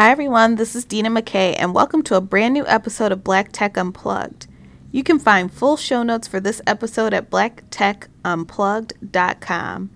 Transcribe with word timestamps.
Hi, 0.00 0.10
everyone. 0.10 0.54
This 0.54 0.74
is 0.74 0.86
Dina 0.86 1.10
McKay, 1.10 1.54
and 1.58 1.74
welcome 1.74 2.02
to 2.04 2.14
a 2.14 2.22
brand 2.22 2.54
new 2.54 2.66
episode 2.66 3.12
of 3.12 3.22
Black 3.22 3.52
Tech 3.52 3.76
Unplugged. 3.76 4.46
You 4.90 5.02
can 5.02 5.18
find 5.18 5.52
full 5.52 5.76
show 5.76 6.02
notes 6.02 6.26
for 6.26 6.40
this 6.40 6.62
episode 6.66 7.12
at 7.12 7.28
blacktechunplugged.com. 7.28 9.90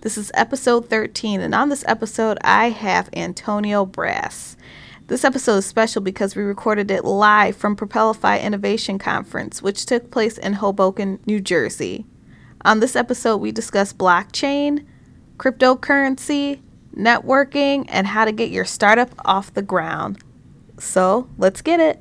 This 0.00 0.18
is 0.18 0.32
episode 0.34 0.90
13, 0.90 1.40
and 1.40 1.54
on 1.54 1.68
this 1.68 1.84
episode, 1.86 2.36
I 2.42 2.70
have 2.70 3.08
Antonio 3.12 3.86
Brass. 3.86 4.56
This 5.06 5.24
episode 5.24 5.58
is 5.58 5.66
special 5.66 6.02
because 6.02 6.34
we 6.34 6.42
recorded 6.42 6.90
it 6.90 7.04
live 7.04 7.54
from 7.54 7.76
Propelify 7.76 8.42
Innovation 8.42 8.98
Conference, 8.98 9.62
which 9.62 9.86
took 9.86 10.10
place 10.10 10.36
in 10.36 10.54
Hoboken, 10.54 11.20
New 11.26 11.40
Jersey. 11.40 12.06
On 12.64 12.80
this 12.80 12.96
episode, 12.96 13.36
we 13.36 13.52
discuss 13.52 13.92
blockchain, 13.92 14.84
cryptocurrency, 15.36 16.58
networking, 16.94 17.84
and 17.88 18.06
how 18.06 18.24
to 18.24 18.32
get 18.32 18.50
your 18.50 18.64
startup 18.64 19.10
off 19.24 19.52
the 19.52 19.62
ground. 19.62 20.22
So 20.78 21.28
let's 21.38 21.60
get 21.62 21.80
it. 21.80 22.00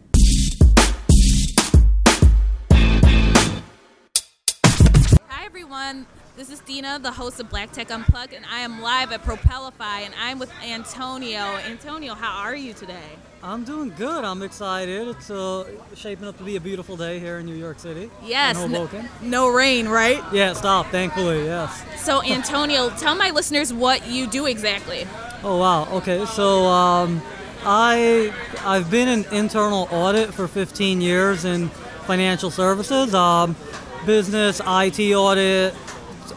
Hi, 5.30 5.46
everyone. 5.46 6.06
This 6.36 6.50
is 6.50 6.60
Dina, 6.62 7.00
the 7.00 7.12
host 7.12 7.40
of 7.40 7.50
Black 7.50 7.72
Tech 7.72 7.92
Unplugged, 7.92 8.34
and 8.34 8.46
I 8.50 8.60
am 8.60 8.82
live 8.82 9.12
at 9.12 9.24
Propelify, 9.24 10.02
and 10.06 10.14
I'm 10.20 10.40
with 10.40 10.52
Antonio. 10.64 11.58
Antonio, 11.68 12.16
how 12.16 12.42
are 12.42 12.56
you 12.56 12.74
today? 12.74 13.18
I'm 13.46 13.66
doing 13.66 13.92
good. 13.98 14.24
I'm 14.24 14.42
excited. 14.42 15.10
It's 15.10 15.30
uh, 15.30 15.66
shaping 15.96 16.30
up 16.30 16.38
to 16.38 16.46
be 16.46 16.56
a 16.56 16.62
beautiful 16.62 16.96
day 16.96 17.20
here 17.20 17.40
in 17.40 17.46
New 17.46 17.56
York 17.56 17.78
City. 17.78 18.10
Yes. 18.24 18.56
Hoboken. 18.56 19.10
No 19.22 19.50
rain, 19.50 19.90
right? 19.90 20.24
Yeah, 20.32 20.54
stop. 20.54 20.88
Thankfully, 20.88 21.44
yes. 21.44 21.84
So, 22.02 22.24
Antonio, 22.24 22.90
tell 22.92 23.16
my 23.16 23.32
listeners 23.32 23.74
what 23.74 24.08
you 24.08 24.28
do 24.28 24.46
exactly. 24.46 25.06
Oh 25.44 25.58
wow. 25.58 25.94
Okay. 25.98 26.26
So 26.26 26.66
um, 26.68 27.22
I 27.66 28.34
I've 28.64 28.90
been 28.90 29.10
in 29.10 29.26
internal 29.34 29.90
audit 29.92 30.34
for 30.34 30.48
15 30.48 31.02
years 31.02 31.44
in 31.44 31.68
financial 32.08 32.50
services, 32.50 33.14
um, 33.14 33.58
business, 34.06 34.62
IT 34.66 35.14
audit, 35.14 35.76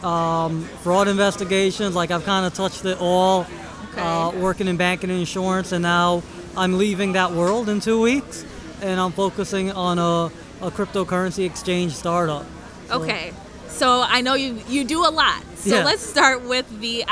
um, 0.03 0.63
fraud 0.83 1.07
investigations. 1.07 1.95
Like 1.95 2.11
I've 2.11 2.25
kind 2.25 2.45
of 2.45 2.53
touched 2.53 2.83
it 2.83 2.97
all. 2.99 3.47
Okay. 3.93 4.01
Uh, 4.01 4.31
working 4.31 4.67
in 4.67 4.75
banking 4.75 5.09
and 5.09 5.19
insurance, 5.19 5.71
and 5.71 5.81
now 5.81 6.21
I'm 6.57 6.77
leaving 6.77 7.13
that 7.13 7.31
world 7.31 7.69
in 7.69 7.79
two 7.79 8.01
weeks, 8.01 8.43
and 8.81 8.99
I'm 8.99 9.11
focusing 9.11 9.71
on 9.71 9.99
a, 9.99 10.31
a 10.65 10.71
cryptocurrency 10.71 11.45
exchange 11.45 11.93
startup. 11.93 12.45
So- 12.89 13.01
Okay. 13.03 13.31
So 13.69 14.01
I 14.01 14.21
know 14.21 14.33
you 14.33 14.59
you 14.67 14.83
do 14.85 15.05
a 15.05 15.11
lot. 15.11 15.43
So 15.57 15.75
Yeah. 15.75 15.83
let's 15.85 16.01
start 16.01 16.43
with 16.45 16.65
the 16.81 17.03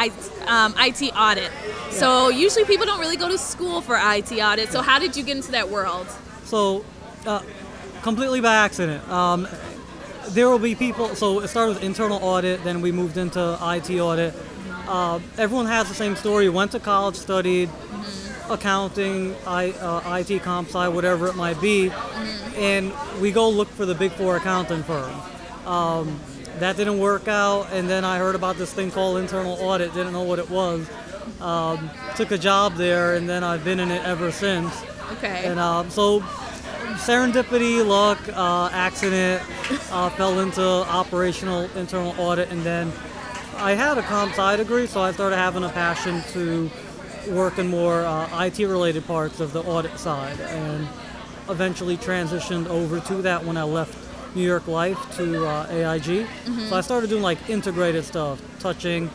um, 0.47 0.73
IT 0.79 1.11
audit. 1.15 1.51
So 1.91 2.29
usually 2.29 2.65
people 2.65 2.87
don't 2.87 2.99
really 2.99 3.17
go 3.17 3.27
to 3.29 3.37
school 3.37 3.81
for 3.81 3.95
IT 4.01 4.31
audit. 4.41 4.71
So 4.71 4.81
how 4.81 4.97
did 4.97 5.15
you 5.15 5.21
get 5.23 5.35
into 5.37 5.51
that 5.51 5.69
world? 5.69 6.07
So, 6.45 6.83
uh, 7.27 7.41
completely 8.01 8.41
by 8.41 8.55
accident. 8.55 9.07
Um, 9.11 9.47
there 10.29 10.49
will 10.49 10.57
be 10.59 10.73
people. 10.73 11.13
So 11.15 11.41
it 11.41 11.49
started 11.49 11.75
with 11.75 11.83
internal 11.83 12.17
audit, 12.23 12.63
then 12.63 12.81
we 12.81 12.91
moved 12.91 13.17
into 13.17 13.57
IT 13.61 13.99
audit. 13.99 14.33
Uh, 14.87 15.19
everyone 15.37 15.67
has 15.67 15.87
the 15.87 15.93
same 15.95 16.15
story. 16.15 16.49
Went 16.49 16.71
to 16.71 16.79
college, 16.79 17.15
studied 17.15 17.69
accounting, 18.49 19.35
I, 19.45 19.71
uh, 19.71 20.17
IT 20.17 20.41
comp 20.43 20.69
sci, 20.69 20.87
whatever 20.87 21.27
it 21.27 21.35
might 21.35 21.59
be, 21.61 21.91
and 22.55 22.93
we 23.21 23.31
go 23.31 23.49
look 23.49 23.67
for 23.69 23.85
the 23.85 23.95
big 23.95 24.11
four 24.11 24.37
accounting 24.37 24.83
firm. 24.83 25.13
Um, 25.65 26.19
that 26.59 26.77
didn't 26.77 26.99
work 26.99 27.27
out, 27.27 27.67
and 27.71 27.89
then 27.89 28.05
I 28.05 28.17
heard 28.17 28.35
about 28.35 28.57
this 28.57 28.73
thing 28.73 28.91
called 28.91 29.17
internal 29.17 29.53
audit. 29.53 29.93
Didn't 29.93 30.13
know 30.13 30.23
what 30.23 30.39
it 30.39 30.49
was. 30.49 30.89
Um, 31.41 31.89
took 32.15 32.31
a 32.31 32.37
job 32.37 32.75
there, 32.75 33.15
and 33.15 33.27
then 33.27 33.43
I've 33.43 33.63
been 33.63 33.79
in 33.79 33.91
it 33.91 34.03
ever 34.05 34.31
since. 34.31 34.73
Okay. 35.13 35.43
And 35.45 35.59
um, 35.59 35.89
so, 35.89 36.21
serendipity, 37.01 37.85
luck, 37.85 38.19
uh, 38.33 38.69
accident, 38.71 39.41
uh, 39.91 40.09
fell 40.11 40.39
into 40.39 40.61
operational 40.61 41.69
internal 41.75 42.15
audit, 42.17 42.49
and 42.51 42.61
then 42.63 42.91
I 43.57 43.73
had 43.73 43.97
a 43.97 44.01
comp 44.03 44.31
sci 44.31 44.57
degree, 44.57 44.87
so 44.87 45.01
I 45.01 45.11
started 45.11 45.37
having 45.37 45.63
a 45.63 45.69
passion 45.69 46.21
to 46.33 46.69
work 47.29 47.57
in 47.57 47.67
more 47.67 48.03
uh, 48.05 48.45
IT-related 48.45 49.05
parts 49.05 49.39
of 49.39 49.53
the 49.53 49.61
audit 49.63 49.97
side, 49.99 50.39
and 50.39 50.87
eventually 51.49 51.97
transitioned 51.97 52.67
over 52.67 52.99
to 53.01 53.15
that 53.21 53.43
when 53.45 53.57
I 53.57 53.63
left 53.63 53.97
New 54.35 54.43
York 54.43 54.67
Life 54.67 54.97
to 55.17 55.45
uh, 55.47 55.67
AIG. 55.69 56.27
So 56.69 56.75
I 56.75 56.81
started 56.81 57.09
doing 57.09 57.21
like 57.23 57.49
integrated 57.49 58.03
stuff, 58.03 58.41
touching 58.59 59.09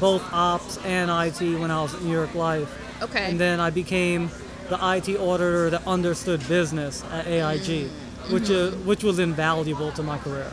both 0.00 0.22
ops 0.32 0.78
and 0.84 1.10
IT 1.10 1.40
when 1.58 1.70
I 1.70 1.80
was 1.82 1.94
at 1.94 2.02
New 2.02 2.12
York 2.12 2.34
Life. 2.34 3.02
Okay. 3.02 3.30
And 3.30 3.38
then 3.40 3.60
I 3.60 3.70
became 3.70 4.30
the 4.68 4.74
IT 4.74 5.16
auditor 5.18 5.70
that 5.70 5.86
understood 5.86 6.46
business 6.48 7.02
at 7.12 7.26
AIG, 7.26 7.88
which 8.30 8.50
is, 8.50 8.74
which 8.84 9.02
was 9.02 9.18
invaluable 9.18 9.90
to 9.92 10.02
my 10.02 10.18
career. 10.18 10.50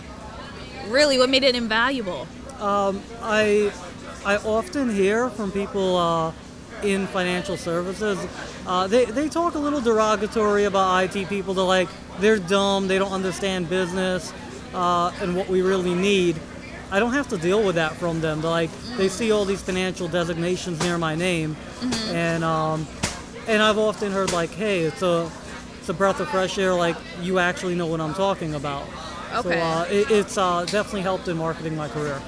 really, 0.88 1.18
what 1.18 1.30
made 1.30 1.44
it 1.44 1.56
invaluable? 1.56 2.28
I 3.22 3.72
I 4.26 4.38
often 4.38 4.90
hear 4.90 5.30
from 5.30 5.52
people 5.52 5.98
uh, 5.98 6.32
in 6.84 7.08
financial 7.08 7.58
services. 7.58 8.20
Uh, 8.66 8.88
they, 8.88 9.06
they 9.06 9.30
talk 9.30 9.56
a 9.56 9.60
little 9.60 9.82
derogatory 9.82 10.66
about 10.66 11.16
IT 11.16 11.28
people. 11.30 11.54
They're 11.54 11.66
like 11.66 11.90
they're 12.20 12.40
dumb. 12.40 12.88
They 12.88 12.98
don't 12.98 13.12
understand 13.12 13.70
business 13.70 14.34
uh, 14.74 15.12
and 15.22 15.36
what 15.36 15.48
we 15.48 15.62
really 15.62 15.94
need. 15.94 16.40
I 16.92 17.00
don't 17.00 17.14
have 17.14 17.28
to 17.30 17.38
deal 17.38 17.64
with 17.64 17.76
that 17.76 17.94
from 17.94 18.22
them. 18.22 18.42
They're 18.42 18.52
like 18.52 18.70
they 18.98 19.10
see 19.10 19.32
all 19.32 19.46
these 19.46 19.62
financial 19.62 20.08
designations 20.08 20.80
near 20.82 20.98
my 20.98 21.16
name, 21.16 21.56
and 22.10 22.44
um, 22.44 22.88
and 23.48 23.62
I've 23.62 23.78
often 23.78 24.12
heard 24.12 24.32
like, 24.32 24.52
hey, 24.52 24.82
it's 24.82 25.02
a 25.02 25.30
it's 25.80 25.90
a 25.90 25.94
breath 25.94 26.20
of 26.20 26.30
fresh 26.30 26.58
air. 26.58 26.74
Like 26.74 26.96
you 27.22 27.40
actually 27.40 27.76
know 27.76 27.88
what 27.88 28.02
I'm 28.02 28.14
talking 28.14 28.54
about. 28.56 28.88
Okay. 29.34 29.50
So 29.50 29.52
uh, 29.52 29.88
it, 29.90 30.12
it's 30.12 30.38
uh, 30.38 30.66
definitely 30.66 31.02
helped 31.02 31.28
in 31.28 31.38
marketing 31.38 31.76
my 31.76 31.90
career. 31.90 32.22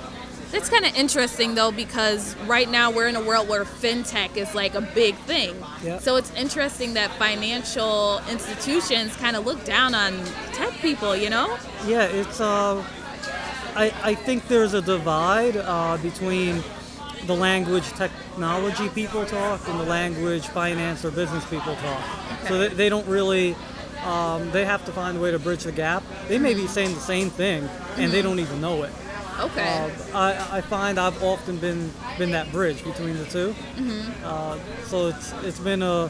That's 0.52 0.70
kind 0.70 0.86
of 0.86 0.96
interesting 0.96 1.56
though, 1.56 1.72
because 1.72 2.36
right 2.46 2.70
now 2.70 2.90
we're 2.90 3.08
in 3.08 3.16
a 3.16 3.22
world 3.22 3.50
where 3.50 3.66
fintech 3.66 4.38
is 4.38 4.56
like 4.56 4.76
a 4.76 4.82
big 4.82 5.16
thing. 5.16 5.56
Yeah. 5.84 6.00
So 6.00 6.16
it's 6.16 6.34
interesting 6.36 6.94
that 6.94 7.12
financial 7.14 8.22
institutions 8.30 9.16
kind 9.18 9.36
of 9.36 9.46
look 9.46 9.64
down 9.66 9.94
on 9.94 10.14
tech 10.54 10.72
people, 10.76 11.16
you 11.16 11.30
know? 11.30 11.58
Yeah, 11.86 12.04
it's. 12.06 12.40
Uh, 12.40 12.84
I 13.76 13.94
I 14.04 14.16
think 14.16 14.48
there's 14.48 14.74
a 14.74 14.82
divide 14.82 15.58
uh, 15.58 15.98
between 15.98 16.64
the 17.26 17.36
language 17.36 17.88
technology 17.94 18.90
people 18.90 19.26
talk 19.26 19.68
and 19.68 19.80
the 19.80 19.86
language 19.86 20.48
finance 20.48 21.04
or 21.04 21.12
business 21.12 21.44
people 21.46 21.76
talk. 21.76 22.04
Okay. 22.40 22.48
So 22.48 22.58
they, 22.58 22.68
they 22.70 22.90
don't 22.90 23.08
really. 23.08 23.56
Um, 24.06 24.52
they 24.52 24.64
have 24.64 24.86
to 24.86 24.92
find 24.94 25.18
a 25.18 25.20
way 25.20 25.32
to 25.32 25.40
bridge 25.40 25.64
the 25.64 25.72
gap. 25.74 26.02
They 26.30 26.40
may 26.40 26.54
be 26.54 26.68
saying 26.68 26.94
the 26.94 27.02
same 27.02 27.30
thing 27.30 27.68
and 27.98 28.12
they 28.12 28.22
don't 28.22 28.40
even 28.40 28.62
know 28.62 28.84
it. 28.84 28.92
Okay. 29.40 29.92
Uh, 30.14 30.18
I, 30.52 30.58
I 30.58 30.62
find 30.62 31.00
I've 31.00 31.22
often 31.24 31.58
been 31.58 31.92
been 32.18 32.32
that 32.32 32.52
bridge 32.52 32.84
between 32.84 33.18
the 33.18 33.26
2 33.26 33.56
Uh, 34.24 34.58
so 34.86 35.08
it's 35.08 35.32
it's 35.44 35.60
been 35.60 35.82
a 35.84 36.08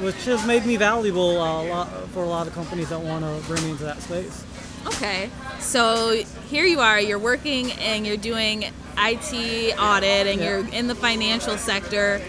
which 0.00 0.24
has 0.26 0.46
made 0.46 0.66
me 0.66 0.76
valuable 0.76 1.40
uh, 1.40 1.62
a 1.62 1.64
lot, 1.68 1.88
for 2.10 2.22
a 2.22 2.28
lot 2.28 2.46
of 2.46 2.52
companies 2.54 2.90
that 2.90 3.00
want 3.00 3.24
to 3.24 3.48
bring 3.48 3.62
me 3.64 3.70
into 3.70 3.84
that 3.84 4.00
space. 4.02 4.44
Okay, 4.86 5.30
so 5.58 6.22
here 6.50 6.66
you 6.66 6.80
are, 6.80 7.00
you're 7.00 7.18
working 7.18 7.72
and 7.72 8.06
you're 8.06 8.18
doing 8.18 8.64
IT 8.98 9.78
audit 9.78 10.26
and 10.26 10.38
Yeah. 10.40 10.58
you're 10.58 10.68
in 10.68 10.86
the 10.86 10.94
financial 10.94 11.56
sector, 11.56 12.20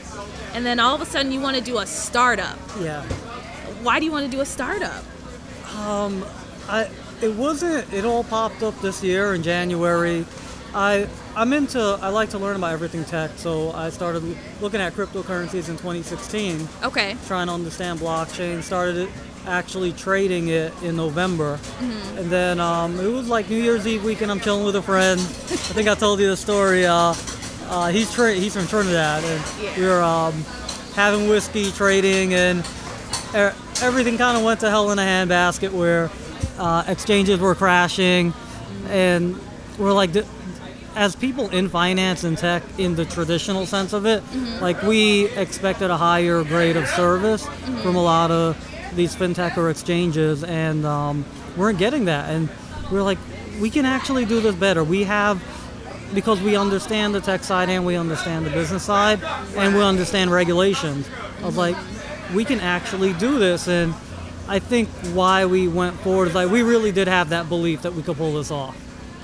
and 0.53 0.65
then 0.65 0.79
all 0.79 0.95
of 0.95 1.01
a 1.01 1.05
sudden 1.05 1.31
you 1.33 1.41
want 1.41 1.57
to 1.57 1.61
do 1.63 1.77
a 1.79 1.85
startup. 1.85 2.57
Yeah. 2.79 3.03
Why 3.83 3.99
do 3.99 4.05
you 4.05 4.11
want 4.13 4.25
to 4.25 4.31
do 4.31 4.39
a 4.41 4.45
startup? 4.45 5.03
Um, 5.77 6.25
I 6.69 6.89
it 7.21 7.33
wasn't 7.35 7.91
it 7.93 8.05
all 8.05 8.23
popped 8.23 8.63
up 8.63 8.79
this 8.81 9.03
year 9.03 9.33
in 9.33 9.43
January. 9.43 10.25
I 10.73 11.07
I'm 11.35 11.53
into 11.53 11.79
I 12.01 12.09
like 12.09 12.29
to 12.31 12.37
learn 12.39 12.55
about 12.55 12.73
everything 12.73 13.03
tech, 13.05 13.31
so 13.37 13.71
I 13.71 13.89
started 13.89 14.23
looking 14.61 14.81
at 14.81 14.93
cryptocurrencies 14.93 15.69
in 15.69 15.77
2016, 15.77 16.67
Okay, 16.83 17.15
trying 17.25 17.47
to 17.47 17.53
understand 17.53 17.99
blockchain. 17.99 18.61
Started 18.61 19.09
actually 19.47 19.93
trading 19.93 20.49
it 20.49 20.73
in 20.83 20.95
November, 20.97 21.57
Mhm. 21.79 22.17
and 22.17 22.29
then 22.29 22.59
um, 22.59 22.99
it 22.99 23.07
was 23.11 23.27
like 23.29 23.49
New 23.49 23.61
Year's 23.61 23.87
Eve 23.87 24.03
weekend. 24.03 24.29
I'm 24.29 24.41
chilling 24.41 24.65
with 24.65 24.75
a 24.75 24.81
friend. 24.81 25.19
I 25.21 25.73
think 25.73 25.87
I 25.87 25.95
told 26.05 26.19
you 26.19 26.27
the 26.29 26.37
story. 26.37 26.85
Uh, 26.85 27.13
uh, 27.69 27.87
he's 27.87 28.13
tra- 28.13 28.33
he's 28.35 28.53
from 28.53 28.67
Trinidad, 28.67 29.23
and 29.23 29.77
we 29.77 29.85
were 29.85 30.01
um, 30.03 30.33
having 30.95 31.29
whiskey, 31.29 31.71
trading, 31.71 32.33
and 32.33 32.59
er- 33.33 33.55
everything 33.81 34.17
kind 34.17 34.37
of 34.37 34.43
went 34.43 34.59
to 34.61 34.69
hell 34.69 34.91
in 34.91 34.99
a 34.99 35.01
handbasket 35.01 35.71
where 35.71 36.09
uh, 36.57 36.83
exchanges 36.87 37.39
were 37.39 37.55
crashing, 37.55 38.33
and 38.89 39.39
we're 39.77 39.93
like, 39.93 40.11
as 40.95 41.15
people 41.15 41.49
in 41.49 41.69
finance 41.69 42.23
and 42.23 42.37
tech, 42.37 42.63
in 42.77 42.95
the 42.95 43.05
traditional 43.05 43.65
sense 43.65 43.93
of 43.93 44.05
it, 44.05 44.23
like 44.61 44.81
we 44.81 45.25
expected 45.35 45.91
a 45.91 45.97
higher 45.97 46.43
grade 46.43 46.75
of 46.75 46.87
service 46.87 47.45
from 47.81 47.95
a 47.95 48.01
lot 48.01 48.31
of 48.31 48.57
these 48.95 49.15
fintech 49.15 49.57
or 49.57 49.69
exchanges, 49.69 50.43
and 50.43 50.85
um, 50.85 51.25
weren't 51.55 51.77
getting 51.77 52.05
that. 52.05 52.29
And 52.29 52.49
we're 52.91 53.03
like, 53.03 53.19
we 53.59 53.69
can 53.69 53.85
actually 53.85 54.25
do 54.25 54.39
this 54.41 54.55
better. 54.55 54.83
We 54.83 55.03
have 55.03 55.41
because 56.13 56.41
we 56.41 56.55
understand 56.55 57.13
the 57.13 57.19
tech 57.19 57.43
side 57.43 57.69
and 57.69 57.85
we 57.85 57.95
understand 57.95 58.45
the 58.45 58.49
business 58.49 58.83
side 58.83 59.21
and 59.57 59.75
we 59.75 59.81
understand 59.81 60.31
regulations. 60.31 61.07
I 61.41 61.45
was 61.45 61.57
like, 61.57 61.75
we 62.33 62.45
can 62.45 62.59
actually 62.59 63.13
do 63.13 63.37
this. 63.39 63.67
And 63.67 63.93
I 64.49 64.59
think 64.59 64.87
why 65.13 65.45
we 65.45 65.67
went 65.67 65.95
forward 65.99 66.29
is 66.29 66.35
like 66.35 66.49
we 66.49 66.61
really 66.61 66.91
did 66.91 67.07
have 67.07 67.29
that 67.29 67.49
belief 67.49 67.81
that 67.81 67.93
we 67.93 68.01
could 68.01 68.17
pull 68.17 68.33
this 68.33 68.51
off. 68.51 68.77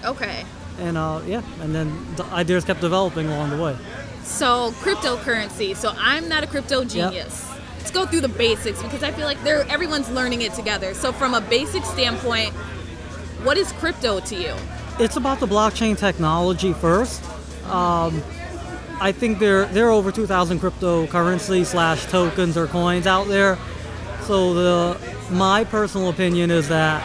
Okay. 0.03 0.43
And 0.79 0.97
uh, 0.97 1.21
yeah, 1.25 1.41
and 1.61 1.73
then 1.73 2.15
the 2.15 2.25
ideas 2.25 2.65
kept 2.65 2.81
developing 2.81 3.27
along 3.27 3.51
the 3.51 3.61
way. 3.61 3.77
So 4.23 4.71
cryptocurrency. 4.81 5.75
So 5.75 5.93
I'm 5.97 6.27
not 6.27 6.43
a 6.43 6.47
crypto 6.47 6.83
genius. 6.83 7.49
Let's 7.77 7.91
go 7.91 8.05
through 8.05 8.21
the 8.21 8.29
basics 8.29 8.81
because 8.81 9.03
I 9.03 9.11
feel 9.11 9.25
like 9.25 9.41
they're 9.43 9.67
everyone's 9.69 10.09
learning 10.09 10.41
it 10.41 10.53
together. 10.53 10.93
So 10.93 11.11
from 11.11 11.33
a 11.33 11.41
basic 11.41 11.83
standpoint, 11.85 12.53
what 13.43 13.57
is 13.57 13.71
crypto 13.73 14.19
to 14.21 14.35
you? 14.35 14.55
It's 14.99 15.15
about 15.15 15.39
the 15.39 15.47
blockchain 15.47 15.97
technology 15.97 16.73
first. 16.73 17.23
Um, 17.65 18.21
I 18.99 19.11
think 19.11 19.39
there 19.39 19.65
there 19.65 19.87
are 19.87 19.91
over 19.91 20.11
2,000 20.11 20.59
cryptocurrency 20.59 21.65
slash 21.65 22.05
tokens 22.05 22.57
or 22.57 22.67
coins 22.67 23.07
out 23.07 23.27
there. 23.27 23.57
So 24.21 24.53
the 24.53 25.12
my 25.29 25.63
personal 25.63 26.09
opinion 26.09 26.51
is 26.51 26.69
that 26.69 27.01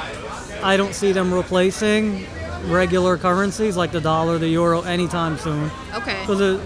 I 0.62 0.76
don't 0.76 0.94
see 0.94 1.12
them 1.12 1.32
replacing 1.32 2.26
regular 2.66 3.16
currencies 3.16 3.76
like 3.76 3.92
the 3.92 4.00
dollar, 4.00 4.38
the 4.38 4.48
euro 4.48 4.82
anytime 4.82 5.38
soon. 5.38 5.70
Okay. 5.94 6.20
Because 6.20 6.60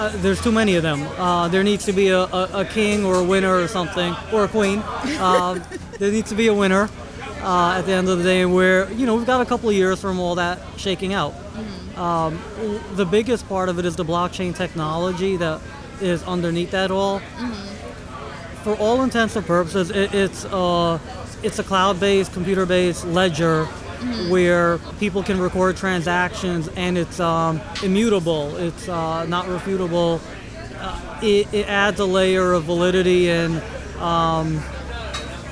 uh, 0.00 0.16
there's 0.16 0.42
too 0.42 0.52
many 0.52 0.76
of 0.76 0.82
them. 0.82 1.02
Uh, 1.18 1.48
there 1.48 1.62
needs 1.62 1.84
to 1.84 1.92
be 1.92 2.08
a, 2.08 2.20
a, 2.20 2.60
a, 2.60 2.64
king 2.64 3.04
or 3.04 3.16
a 3.16 3.24
winner 3.24 3.54
or 3.54 3.68
something, 3.68 4.14
or 4.32 4.44
a 4.44 4.48
queen. 4.48 4.78
Uh, 4.78 5.62
there 5.98 6.10
needs 6.10 6.30
to 6.30 6.34
be 6.34 6.46
a 6.46 6.54
winner 6.54 6.88
uh, 7.42 7.74
at 7.78 7.82
the 7.82 7.92
end 7.92 8.08
of 8.08 8.18
the 8.18 8.24
day 8.24 8.46
where, 8.46 8.90
you 8.92 9.06
know, 9.06 9.14
we've 9.14 9.26
got 9.26 9.40
a 9.40 9.44
couple 9.44 9.68
of 9.68 9.74
years 9.74 10.00
from 10.00 10.18
all 10.18 10.36
that 10.36 10.58
shaking 10.76 11.12
out. 11.12 11.32
Mm-hmm. 11.32 12.00
Um, 12.00 12.40
the 12.96 13.04
biggest 13.04 13.48
part 13.48 13.68
of 13.68 13.78
it 13.78 13.84
is 13.84 13.96
the 13.96 14.04
blockchain 14.04 14.54
technology 14.56 15.36
that 15.36 15.60
is 16.00 16.22
underneath 16.22 16.70
that 16.70 16.90
all. 16.90 17.20
Mm-hmm. 17.20 17.79
For 18.62 18.76
all 18.76 19.02
intents 19.02 19.36
and 19.36 19.46
purposes, 19.46 19.90
it, 19.90 20.14
it's, 20.14 20.44
uh, 20.44 20.98
it's 21.42 21.58
a 21.58 21.64
cloud-based, 21.64 22.32
computer-based 22.32 23.06
ledger 23.06 23.64
mm-hmm. 23.64 24.30
where 24.30 24.78
people 24.98 25.22
can 25.22 25.40
record 25.40 25.76
transactions 25.76 26.68
and 26.76 26.98
it's 26.98 27.20
um, 27.20 27.60
immutable, 27.82 28.54
it's 28.56 28.88
uh, 28.88 29.24
not 29.26 29.46
refutable. 29.46 30.20
Uh, 30.78 31.20
it, 31.22 31.52
it, 31.52 31.68
adds 31.68 32.00
a 32.00 32.04
layer 32.04 32.52
of 32.52 32.64
validity 32.64 33.30
and 33.30 33.62
um, 33.98 34.62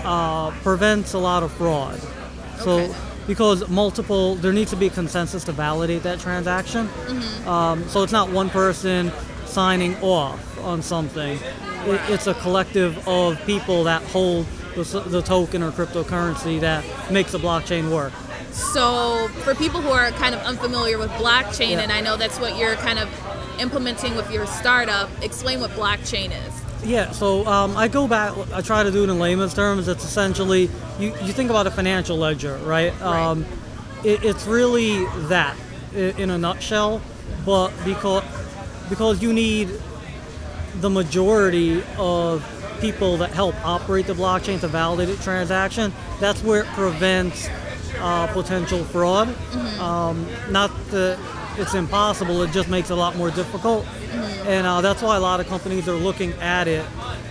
uh, 0.05 0.51
prevents 0.63 1.15
a 1.15 1.19
lot 1.19 1.43
of 1.43 1.53
fraud. 1.53 1.99
So, 2.61 2.79
okay. 2.79 2.95
because 3.27 3.69
multiple, 3.69 4.35
there 4.37 4.53
needs 4.53 4.71
to 4.71 4.77
be 4.77 4.91
consensus 4.91 5.45
to 5.45 5.53
validate 5.53 6.03
that 6.03 6.21
transaction. 6.21 6.89
Mm-hmm. 6.89 7.49
Um, 7.49 7.89
so 7.89 8.03
it's 8.03 8.13
not 8.13 8.31
one 8.31 8.51
person 8.51 9.13
signing 9.47 9.97
off 10.03 10.59
on 10.63 10.83
something. 10.83 11.39
It, 11.87 12.01
it's 12.11 12.27
a 12.27 12.35
collective 12.35 13.07
of 13.07 13.45
people 13.47 13.85
that 13.85 14.03
hold 14.05 14.47
the, 14.75 15.01
the 15.01 15.23
token 15.23 15.63
or 15.63 15.71
cryptocurrency 15.71 16.61
that 16.61 16.85
makes 17.11 17.33
the 17.33 17.39
blockchain 17.39 17.91
work. 17.91 18.13
So, 18.53 19.29
for 19.45 19.55
people 19.55 19.81
who 19.81 19.91
are 19.91 20.11
kind 20.13 20.35
of 20.35 20.41
unfamiliar 20.43 20.99
with 20.99 21.11
blockchain, 21.13 21.73
yeah. 21.73 21.81
and 21.81 21.93
I 21.93 22.01
know 22.01 22.17
that's 22.17 22.41
what 22.41 22.57
you're 22.57 22.75
kind 22.77 22.99
of 22.99 23.09
implementing 23.61 24.17
with 24.17 24.31
your 24.33 24.47
startup, 24.47 25.11
explain 25.23 25.61
what 25.61 25.71
blockchain 25.71 26.33
is. 26.47 26.63
Yeah, 26.85 27.11
so 27.11 27.47
um, 27.47 27.77
I 27.77 27.89
go 27.89 28.07
back, 28.07 28.37
I 28.53 28.61
try 28.61 28.83
to 28.83 28.91
do 28.91 29.03
it 29.03 29.11
in 29.11 29.19
layman's 29.19 29.55
terms. 29.55 29.89
It's 29.89 30.05
essentially, 30.05 30.71
you, 30.99 31.09
you 31.23 31.33
think 31.33 31.51
about 31.51 31.67
a 31.67 31.71
financial 31.71 32.17
ledger, 32.17 32.57
right? 32.59 32.93
right. 33.01 33.03
Um, 33.03 33.45
it, 34.05 34.25
it's 34.25 34.47
really 34.47 35.05
that 35.29 35.57
in 35.95 36.31
a 36.31 36.39
nutshell, 36.39 37.03
but 37.45 37.73
because, 37.85 38.23
because 38.89 39.23
you 39.23 39.33
need 39.33 39.69
the 40.77 40.91
majority 40.91 41.83
of 41.99 42.45
people 42.81 43.17
that 43.17 43.31
help 43.31 43.55
operate 43.65 44.07
the 44.07 44.15
blockchain 44.15 44.61
to 44.61 44.69
validate 44.69 45.09
a 45.09 45.21
transaction, 45.23 45.93
that's 46.21 46.43
where 46.43 46.63
it 46.63 46.67
prevents 46.69 47.49
uh, 47.99 48.27
potential 48.29 48.85
fraud. 48.85 49.29
Mm-hmm. 49.29 49.81
Um, 49.81 50.27
not 50.51 50.71
that 50.91 51.19
it's 51.57 51.75
impossible, 51.75 52.43
it 52.43 52.53
just 52.53 52.69
makes 52.69 52.91
it 52.91 52.93
a 52.93 52.97
lot 52.97 53.17
more 53.17 53.31
difficult. 53.31 53.85
Mm-hmm. 53.85 54.49
And 54.49 54.67
uh, 54.67 54.81
that's 54.81 55.03
why 55.03 55.17
a 55.17 55.21
lot 55.21 55.41
of 55.41 55.49
companies 55.49 55.89
are 55.89 55.97
looking 55.97 56.33
at 56.35 56.69
it 56.69 56.85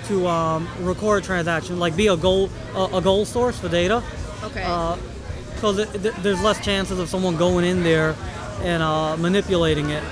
to 0.05 0.27
um, 0.27 0.67
record 0.81 1.23
transactions, 1.23 1.79
like 1.79 1.95
be 1.95 2.07
a 2.07 2.17
goal 2.17 2.49
a 2.75 3.01
goal 3.01 3.25
source 3.25 3.57
for 3.57 3.69
data. 3.69 4.03
Okay. 4.43 4.61
Because 5.53 5.79
uh, 5.79 5.85
th- 5.85 6.15
there's 6.15 6.41
less 6.43 6.63
chances 6.63 6.99
of 6.99 7.09
someone 7.09 7.35
going 7.37 7.65
in 7.65 7.83
there 7.83 8.15
and 8.61 8.83
uh, 8.83 9.17
manipulating 9.17 9.89
it. 9.89 10.03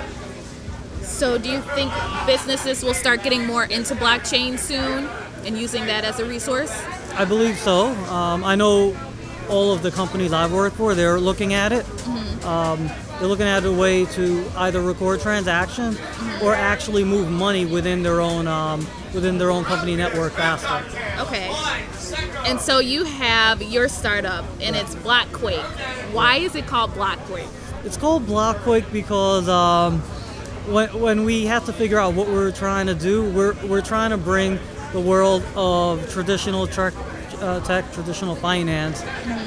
So, 1.06 1.38
do 1.38 1.48
you 1.48 1.60
think 1.60 1.92
businesses 2.26 2.82
will 2.82 2.94
start 2.94 3.22
getting 3.22 3.46
more 3.46 3.64
into 3.64 3.94
blockchain 3.94 4.58
soon 4.58 5.08
and 5.46 5.56
using 5.56 5.86
that 5.86 6.04
as 6.04 6.18
a 6.20 6.26
resource? 6.26 6.72
I 7.14 7.24
believe 7.24 7.56
so. 7.56 7.86
Um, 8.10 8.44
I 8.44 8.54
know 8.56 8.94
all 9.48 9.72
of 9.72 9.82
the 9.82 9.90
companies 9.90 10.32
I've 10.32 10.52
worked 10.52 10.76
for, 10.76 10.94
they're 10.94 11.20
looking 11.20 11.54
at 11.54 11.72
it. 11.72 11.86
Mm-hmm. 11.86 12.46
Um, 12.46 12.90
they're 13.18 13.28
looking 13.28 13.46
at 13.46 13.64
a 13.64 13.72
way 13.72 14.04
to 14.04 14.44
either 14.56 14.82
record 14.82 15.20
transactions 15.20 15.96
mm-hmm. 15.96 16.44
or 16.44 16.54
actually 16.54 17.04
move 17.04 17.30
money 17.30 17.64
within 17.64 18.02
their 18.02 18.20
own 18.20 18.46
um, 18.46 18.86
within 19.14 19.38
their 19.38 19.50
own 19.50 19.64
company 19.64 19.96
network 19.96 20.34
faster. 20.34 20.84
Okay. 21.22 21.50
And 22.44 22.60
so 22.60 22.78
you 22.78 23.04
have 23.04 23.62
your 23.62 23.88
startup, 23.88 24.44
and 24.60 24.76
it's 24.76 24.94
Blockquake. 24.96 25.64
Why 26.12 26.36
is 26.36 26.54
it 26.54 26.66
called 26.66 26.90
Blockquake? 26.92 27.48
It's 27.84 27.96
called 27.96 28.26
Blockquake 28.26 28.92
because 28.92 29.48
um, 29.48 30.02
when, 30.66 31.00
when 31.00 31.24
we 31.24 31.46
have 31.46 31.64
to 31.66 31.72
figure 31.72 31.98
out 31.98 32.14
what 32.14 32.28
we're 32.28 32.52
trying 32.52 32.86
to 32.86 32.94
do, 32.94 33.30
we're, 33.30 33.54
we're 33.66 33.82
trying 33.82 34.10
to 34.10 34.16
bring 34.16 34.58
the 34.92 35.00
world 35.00 35.44
of 35.54 36.10
traditional 36.10 36.66
truck 36.66 36.94
uh, 37.40 37.60
tech, 37.60 37.92
traditional 37.92 38.34
finance, 38.34 39.02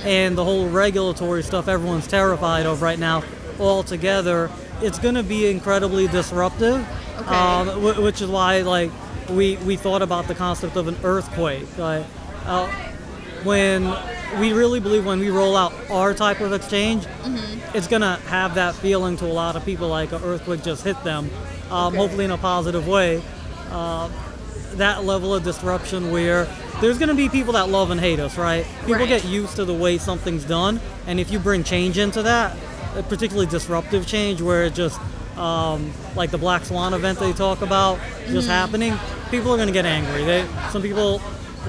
and 0.05 0.37
the 0.37 0.43
whole 0.43 0.69
regulatory 0.69 1.41
stuff 1.43 1.67
everyone's 1.67 2.07
terrified 2.07 2.65
of 2.65 2.81
right 2.81 2.99
now 2.99 3.23
all 3.59 3.83
together, 3.83 4.49
it's 4.81 4.99
going 4.99 5.15
to 5.15 5.23
be 5.23 5.49
incredibly 5.49 6.07
disruptive. 6.07 6.87
Okay. 7.19 7.35
Um, 7.35 7.67
w- 7.67 8.01
which 8.01 8.21
is 8.21 8.29
why, 8.29 8.61
like, 8.61 8.91
we 9.29 9.57
we 9.57 9.75
thought 9.75 10.01
about 10.01 10.27
the 10.27 10.35
concept 10.35 10.75
of 10.75 10.87
an 10.87 10.95
earthquake. 11.03 11.67
uh, 12.45 12.67
when 13.43 13.83
we 14.39 14.53
really 14.53 14.79
believe 14.79 15.05
when 15.05 15.19
we 15.19 15.29
roll 15.29 15.55
out 15.55 15.73
our 15.89 16.13
type 16.13 16.41
of 16.41 16.53
exchange, 16.53 17.05
mm-hmm. 17.05 17.77
it's 17.77 17.87
gonna 17.87 18.17
have 18.27 18.55
that 18.55 18.75
feeling 18.75 19.17
to 19.17 19.25
a 19.25 19.33
lot 19.33 19.55
of 19.55 19.65
people, 19.65 19.87
like 19.87 20.11
an 20.11 20.23
earthquake 20.23 20.63
just 20.63 20.83
hit 20.83 21.01
them. 21.03 21.29
Um, 21.71 21.87
okay. 21.87 21.97
Hopefully, 21.97 22.25
in 22.25 22.31
a 22.31 22.37
positive 22.37 22.87
way. 22.87 23.21
Uh, 23.69 24.09
that 24.73 25.03
level 25.03 25.33
of 25.33 25.43
disruption 25.43 26.11
where 26.11 26.45
there's 26.81 26.97
going 26.97 27.09
to 27.09 27.15
be 27.15 27.29
people 27.29 27.53
that 27.53 27.69
love 27.69 27.91
and 27.91 27.99
hate 27.99 28.19
us, 28.19 28.37
right? 28.37 28.65
People 28.81 28.95
right. 28.95 29.07
get 29.07 29.25
used 29.25 29.55
to 29.57 29.65
the 29.65 29.73
way 29.73 29.97
something's 29.97 30.45
done, 30.45 30.79
and 31.07 31.19
if 31.19 31.31
you 31.31 31.39
bring 31.39 31.63
change 31.63 31.97
into 31.97 32.23
that, 32.23 32.55
particularly 33.09 33.47
disruptive 33.47 34.07
change, 34.07 34.41
where 34.41 34.65
it 34.65 34.73
just 34.73 34.99
um, 35.37 35.91
like 36.15 36.31
the 36.31 36.37
Black 36.37 36.65
Swan 36.65 36.93
event 36.93 37.19
they 37.19 37.33
talk 37.33 37.61
about 37.61 37.99
just 38.27 38.47
mm-hmm. 38.47 38.49
happening, 38.49 38.93
people 39.29 39.51
are 39.51 39.57
going 39.57 39.67
to 39.67 39.73
get 39.73 39.85
angry. 39.85 40.23
They 40.23 40.47
some 40.71 40.81
people 40.81 41.21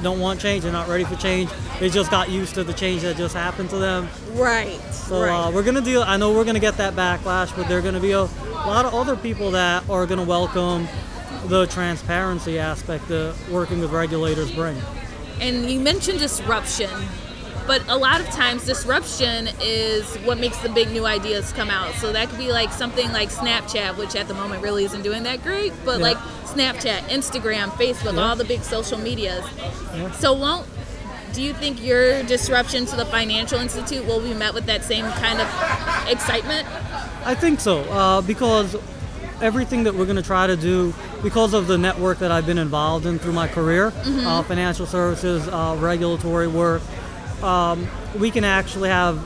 don't 0.03 0.21
want 0.21 0.41
change; 0.41 0.63
they're 0.63 0.73
not 0.73 0.89
ready 0.89 1.05
for 1.05 1.17
change. 1.17 1.51
They 1.79 1.91
just 1.91 2.11
got 2.11 2.31
used 2.31 2.55
to 2.55 2.65
the 2.65 2.73
change 2.73 3.03
that 3.03 3.17
just 3.17 3.35
happened 3.35 3.71
to 3.71 3.79
them. 3.79 4.09
Right. 4.33 4.81
So 4.93 5.23
right. 5.23 5.49
Uh, 5.49 5.51
we're 5.51 5.63
going 5.63 5.77
to 5.77 5.81
deal. 5.81 6.03
I 6.03 6.17
know 6.17 6.33
we're 6.33 6.45
going 6.45 6.55
to 6.55 6.61
get 6.61 6.77
that 6.77 6.95
backlash, 6.95 7.55
but 7.57 7.69
there 7.69 7.79
are 7.79 7.83
going 7.83 7.95
to 7.95 8.01
be 8.01 8.13
a 8.13 8.23
lot 8.23 8.85
of 8.85 8.95
other 8.95 9.17
people 9.17 9.53
that 9.53 9.89
are 9.91 10.07
going 10.07 10.21
to 10.21 10.27
welcome 10.27 10.89
the 11.47 11.67
transparency 11.67 12.59
aspect 12.59 13.09
that 13.09 13.35
working 13.51 13.81
with 13.81 13.91
regulators 13.91 14.51
bring. 14.53 14.77
And 15.41 15.71
you 15.71 15.81
mentioned 15.81 16.19
disruption, 16.19 16.91
but 17.67 17.83
a 17.89 17.97
lot 17.97 18.21
of 18.21 18.27
times 18.29 18.65
disruption 18.65 19.49
is 19.61 20.17
what 20.19 20.39
makes 20.39 20.59
the 20.59 20.69
big 20.69 20.91
new 20.91 21.07
ideas 21.07 21.53
come 21.53 21.71
out. 21.71 21.95
So 21.95 22.13
that 22.13 22.29
could 22.29 22.39
be 22.39 22.53
like 22.53 22.71
something 22.73 23.11
like 23.13 23.31
Snapchat, 23.31 23.97
which 23.97 24.17
at 24.17 24.29
the 24.29 24.35
moment 24.35 24.63
really 24.63 24.85
isn't 24.85 25.03
doing 25.03 25.23
that 25.25 25.43
great, 25.43 25.73
but 25.85 25.99
yeah. 25.99 26.07
like 26.07 26.17
Snapchat, 26.45 27.09
Instagram, 27.09 27.69
Facebook, 27.71 28.15
yeah. 28.15 28.21
all 28.21 28.37
the 28.37 28.45
big 28.45 28.63
social 28.63 28.99
medias. 28.99 29.45
Yeah. 29.95 30.11
So 30.13 30.33
won't 30.33 30.67
do 31.33 31.43
you 31.43 31.55
think 31.55 31.83
your 31.83 32.23
disruption 32.25 32.87
to 32.87 32.97
the 32.97 33.07
financial 33.07 33.59
institute 33.61 34.05
will 34.07 34.21
be 34.21 34.35
met 34.35 34.53
with 34.53 34.67
that 34.67 34.83
same 34.83 35.05
kind 35.05 35.41
of 35.41 36.09
excitement? 36.09 36.67
I 37.25 37.35
think 37.35 37.61
so, 37.61 37.83
uh, 37.83 38.21
because 38.23 38.77
everything 39.41 39.85
that 39.85 39.95
we're 39.95 40.05
going 40.05 40.17
to 40.17 40.23
try 40.23 40.47
to 40.47 40.57
do 40.57 40.93
because 41.23 41.55
of 41.55 41.67
the 41.67 41.79
network 41.79 42.19
that 42.19 42.31
I've 42.31 42.47
been 42.47 42.59
involved 42.59 43.07
in 43.07 43.19
through 43.19 43.33
my 43.33 43.49
career, 43.49 43.91
mm-hmm. 43.91 44.27
uh, 44.27 44.43
financial 44.43 44.87
services, 44.87 45.47
uh, 45.49 45.77
regulatory 45.79 46.49
work, 46.49 46.83
um, 47.43 47.87
we 48.19 48.31
can 48.31 48.45
actually 48.45 48.89
have 48.89 49.19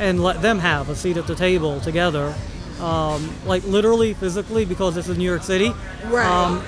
and 0.00 0.22
let 0.22 0.42
them 0.42 0.58
have 0.58 0.88
a 0.88 0.96
seat 0.96 1.16
at 1.16 1.26
the 1.26 1.34
table 1.34 1.80
together, 1.80 2.34
um, 2.80 3.32
like 3.46 3.62
literally, 3.64 4.14
physically, 4.14 4.64
because 4.64 4.94
this 4.94 5.08
is 5.08 5.16
New 5.16 5.24
York 5.24 5.42
City. 5.42 5.72
Right. 6.06 6.26
Um, 6.26 6.64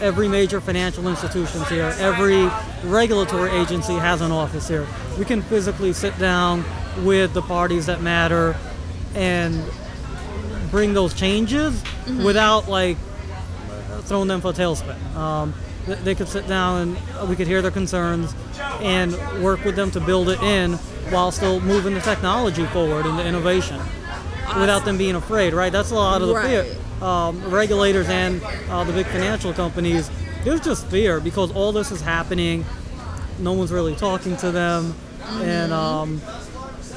every 0.00 0.28
major 0.28 0.60
financial 0.60 1.08
institution's 1.08 1.68
here. 1.68 1.92
Every 1.98 2.48
regulatory 2.88 3.50
agency 3.50 3.94
has 3.94 4.20
an 4.20 4.30
office 4.30 4.68
here. 4.68 4.86
We 5.18 5.24
can 5.24 5.42
physically 5.42 5.92
sit 5.92 6.16
down 6.18 6.64
with 7.04 7.34
the 7.34 7.42
parties 7.42 7.86
that 7.86 8.00
matter 8.00 8.56
and 9.14 9.60
bring 10.70 10.92
those 10.92 11.14
changes 11.14 11.82
mm-hmm. 11.82 12.22
without 12.24 12.68
like 12.68 12.96
throwing 14.02 14.28
them 14.28 14.40
for 14.40 14.50
a 14.50 14.52
tailspin. 14.52 15.14
Um, 15.16 15.54
they 15.88 16.14
could 16.14 16.28
sit 16.28 16.46
down 16.46 16.96
and 17.18 17.28
we 17.28 17.36
could 17.36 17.46
hear 17.46 17.62
their 17.62 17.70
concerns 17.70 18.34
and 18.80 19.12
work 19.42 19.64
with 19.64 19.76
them 19.76 19.90
to 19.92 20.00
build 20.00 20.28
it 20.28 20.40
in 20.42 20.74
while 21.10 21.30
still 21.32 21.60
moving 21.60 21.94
the 21.94 22.00
technology 22.00 22.64
forward 22.66 23.06
and 23.06 23.18
the 23.18 23.26
innovation 23.26 23.80
without 24.58 24.84
them 24.84 24.96
being 24.98 25.14
afraid, 25.14 25.52
right? 25.52 25.72
That's 25.72 25.90
a 25.90 25.94
lot 25.94 26.22
of 26.22 26.28
the 26.28 26.34
Right. 26.34 26.64
fear. 26.64 26.76
Um, 27.06 27.40
regulators 27.50 28.08
and 28.08 28.42
uh, 28.70 28.82
the 28.84 28.92
big 28.92 29.06
financial 29.06 29.52
companies, 29.52 30.10
there's 30.44 30.60
just 30.60 30.86
fear 30.86 31.20
because 31.20 31.52
all 31.52 31.70
this 31.72 31.90
is 31.92 32.00
happening. 32.00 32.64
No 33.38 33.52
one's 33.52 33.70
really 33.70 33.94
talking 33.94 34.36
to 34.38 34.50
them, 34.50 34.94
and 35.42 35.72
um, 35.72 36.20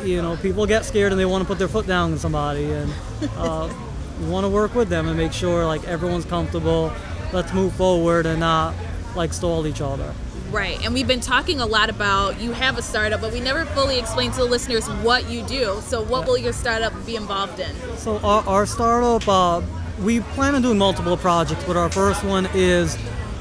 you 0.04 0.22
know 0.24 0.38
people 0.38 0.66
get 0.66 0.86
scared 0.86 1.12
and 1.12 1.22
they 1.22 1.26
want 1.26 1.44
to 1.44 1.48
put 1.48 1.60
their 1.60 1.68
foot 1.68 1.86
down 1.86 2.14
on 2.14 2.18
somebody, 2.18 2.72
and 2.72 2.92
uh, 3.38 3.72
we 4.20 4.28
want 4.28 4.44
to 4.44 4.50
work 4.50 4.74
with 4.74 4.90
them 4.90 5.08
and 5.08 5.16
make 5.18 5.34
sure 5.34 5.68
like 5.68 5.84
everyone's 5.88 6.26
comfortable. 6.26 6.92
Let's 7.34 7.54
move 7.54 7.74
forward 7.74 8.26
and 8.26 8.40
not 8.40 8.76
like 9.16 9.34
stall 9.34 9.68
each 9.68 9.82
other. 9.82 10.14
Right. 10.52 10.84
And 10.84 10.94
we've 10.94 11.08
been 11.08 11.22
talking 11.22 11.62
a 11.62 11.66
lot 11.66 11.90
about 11.90 12.42
you 12.42 12.52
have 12.52 12.78
a 12.78 12.82
startup, 12.82 13.22
but 13.22 13.32
we 13.32 13.40
never 13.40 13.66
fully 13.66 13.98
explained 13.98 14.34
to 14.34 14.40
the 14.40 14.46
listeners 14.46 14.88
what 15.02 15.30
you 15.30 15.44
do. 15.44 15.80
So, 15.82 16.04
what 16.04 16.28
will 16.28 16.38
your 16.38 16.52
startup 16.52 16.94
be 17.06 17.16
involved 17.16 17.60
in? 17.60 17.74
So 17.96 18.18
our, 18.18 18.46
our 18.46 18.66
startup, 18.66 19.28
uh, 19.28 19.62
we 20.02 20.20
plan 20.20 20.56
on 20.56 20.62
doing 20.62 20.78
multiple 20.78 21.16
projects, 21.16 21.64
but 21.64 21.78
our 21.78 21.90
first 21.90 22.24
one 22.26 22.50
is 22.54 22.96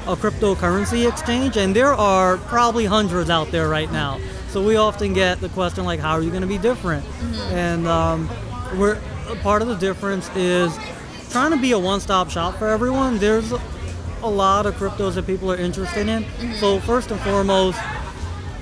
a 0.07 0.15
cryptocurrency 0.15 1.07
exchange, 1.07 1.57
and 1.57 1.75
there 1.75 1.93
are 1.93 2.37
probably 2.37 2.85
hundreds 2.85 3.29
out 3.29 3.51
there 3.51 3.67
right 3.67 3.91
now. 3.91 4.19
So 4.49 4.63
we 4.63 4.75
often 4.75 5.13
get 5.13 5.39
the 5.41 5.49
question 5.49 5.83
like, 5.83 5.99
how 5.99 6.13
are 6.13 6.21
you 6.21 6.29
going 6.29 6.41
to 6.41 6.47
be 6.47 6.57
different? 6.57 7.05
And 7.51 7.87
um, 7.87 8.29
we're 8.77 8.99
part 9.41 9.61
of 9.61 9.67
the 9.67 9.75
difference 9.75 10.29
is 10.35 10.77
trying 11.29 11.51
to 11.51 11.57
be 11.57 11.71
a 11.71 11.79
one-stop 11.79 12.29
shop 12.29 12.55
for 12.57 12.67
everyone. 12.67 13.17
There's 13.17 13.53
a 14.23 14.29
lot 14.29 14.65
of 14.65 14.75
cryptos 14.75 15.15
that 15.15 15.25
people 15.25 15.51
are 15.51 15.57
interested 15.57 16.07
in. 16.07 16.25
So 16.55 16.79
first 16.79 17.11
and 17.11 17.19
foremost, 17.21 17.79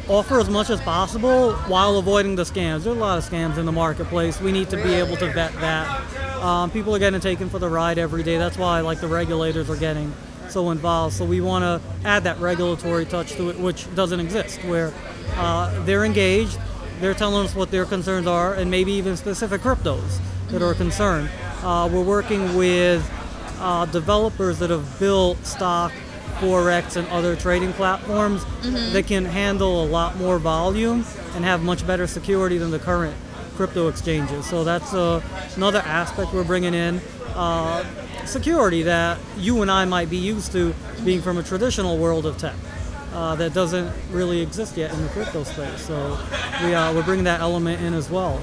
offer 0.07 0.39
as 0.39 0.49
much 0.49 0.69
as 0.69 0.81
possible 0.81 1.53
while 1.67 1.97
avoiding 1.97 2.35
the 2.35 2.43
scams. 2.43 2.83
There's 2.83 2.87
a 2.87 2.93
lot 2.93 3.17
of 3.17 3.29
scams 3.29 3.57
in 3.57 3.65
the 3.65 3.71
marketplace. 3.71 4.41
We 4.41 4.51
need 4.51 4.69
to 4.71 4.77
be 4.77 4.93
able 4.93 5.15
to 5.17 5.31
vet 5.31 5.53
that. 5.53 6.41
Um, 6.41 6.71
people 6.71 6.95
are 6.95 6.99
getting 6.99 7.19
taken 7.19 7.49
for 7.49 7.59
the 7.59 7.69
ride 7.69 7.97
every 7.97 8.23
day. 8.23 8.37
That's 8.37 8.57
why 8.57 8.79
like 8.79 9.01
the 9.01 9.07
regulators 9.07 9.69
are 9.69 9.75
getting 9.75 10.13
so 10.49 10.71
involved. 10.71 11.15
So 11.15 11.25
we 11.25 11.41
want 11.41 11.63
to 11.63 12.07
add 12.07 12.23
that 12.23 12.39
regulatory 12.39 13.05
touch 13.05 13.33
to 13.33 13.49
it, 13.49 13.59
which 13.59 13.93
doesn't 13.95 14.19
exist, 14.19 14.63
where 14.63 14.93
uh, 15.35 15.83
they're 15.85 16.05
engaged, 16.05 16.57
they're 16.99 17.13
telling 17.13 17.45
us 17.45 17.53
what 17.53 17.69
their 17.69 17.85
concerns 17.85 18.25
are, 18.25 18.55
and 18.55 18.71
maybe 18.71 18.93
even 18.93 19.15
specific 19.15 19.61
cryptos 19.61 20.19
that 20.47 20.61
are 20.61 20.73
concerned. 20.73 21.29
Uh, 21.61 21.87
we're 21.91 22.01
working 22.01 22.55
with 22.55 23.07
uh, 23.59 23.85
developers 23.85 24.59
that 24.59 24.69
have 24.69 24.99
built 24.99 25.43
stock 25.45 25.91
forex 26.39 26.95
and 26.95 27.07
other 27.09 27.35
trading 27.35 27.73
platforms 27.73 28.45
that 28.93 29.05
can 29.07 29.25
handle 29.25 29.83
a 29.83 29.87
lot 29.87 30.15
more 30.17 30.39
volume 30.39 31.05
and 31.35 31.43
have 31.43 31.61
much 31.61 31.85
better 31.85 32.07
security 32.07 32.57
than 32.57 32.71
the 32.71 32.79
current 32.79 33.15
crypto 33.55 33.89
exchanges. 33.89 34.45
So 34.45 34.63
that's 34.63 34.93
uh, 34.93 35.21
another 35.55 35.79
aspect 35.79 36.33
we're 36.33 36.45
bringing 36.45 36.73
in. 36.73 37.01
Uh, 37.35 37.83
security 38.25 38.83
that 38.83 39.17
you 39.37 39.61
and 39.61 39.69
I 39.69 39.85
might 39.85 40.09
be 40.09 40.17
used 40.17 40.51
to 40.53 40.73
being 41.03 41.21
from 41.21 41.37
a 41.37 41.43
traditional 41.43 41.97
world 41.97 42.25
of 42.25 42.37
tech. 42.37 42.55
Uh, 43.11 43.35
that 43.35 43.53
doesn't 43.53 43.91
really 44.11 44.39
exist 44.39 44.77
yet 44.77 44.93
in 44.93 45.01
the 45.01 45.09
crypto 45.09 45.43
space. 45.43 45.81
So 45.81 46.17
we, 46.63 46.75
uh, 46.75 46.93
we're 46.93 47.03
bringing 47.03 47.25
that 47.25 47.41
element 47.41 47.81
in 47.81 47.93
as 47.93 48.09
well. 48.09 48.39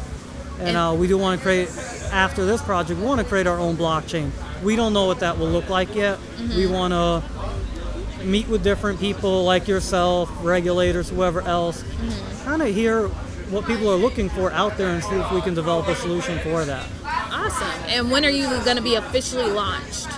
And 0.59 0.77
uh, 0.77 0.95
we 0.99 1.07
do 1.07 1.17
want 1.17 1.39
to 1.39 1.43
create, 1.43 1.69
after 2.13 2.45
this 2.45 2.61
project, 2.63 2.99
we 2.99 3.07
want 3.07 3.21
to 3.21 3.27
create 3.27 3.47
our 3.47 3.59
own 3.59 3.77
blockchain. 3.77 4.31
We 4.63 4.77
don't 4.77 4.93
know 4.93 5.07
what 5.07 5.21
that 5.21 5.39
will 5.39 5.49
look 5.49 5.69
like 5.69 5.95
yet. 5.95 6.19
We 6.39 6.65
mm-hmm. 6.65 6.73
want 6.73 6.93
to 6.93 8.25
meet 8.25 8.49
with 8.49 8.65
different 8.65 8.99
people 8.99 9.45
like 9.45 9.69
yourself, 9.69 10.31
regulators, 10.43 11.09
whoever 11.09 11.43
else, 11.43 11.83
mm-hmm. 11.83 12.45
kind 12.45 12.63
of 12.63 12.69
hear 12.75 13.09
what 13.51 13.65
people 13.67 13.89
are 13.89 13.97
looking 13.97 14.29
for 14.29 14.51
out 14.53 14.77
there 14.77 14.89
and 14.89 15.03
see 15.05 15.15
if 15.15 15.31
we 15.31 15.41
can 15.41 15.55
develop 15.55 15.87
a 15.87 15.95
solution 15.95 16.39
for 16.41 16.65
that. 16.65 16.89
Awesome. 17.05 17.69
And 17.87 18.11
when 18.11 18.25
are 18.25 18.31
you 18.31 18.49
going 18.65 18.77
to 18.77 18.83
be 18.83 18.97
officially 18.97 19.51
launched? 19.51 20.09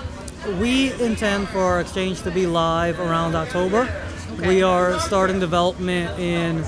We 0.58 0.92
intend 0.94 1.48
for 1.48 1.58
our 1.58 1.80
exchange 1.80 2.22
to 2.22 2.30
be 2.30 2.46
live 2.46 2.98
around 3.00 3.34
October. 3.34 3.92
Okay. 4.34 4.48
We 4.48 4.62
are 4.62 4.98
starting 5.00 5.40
development 5.40 6.18
in 6.18 6.64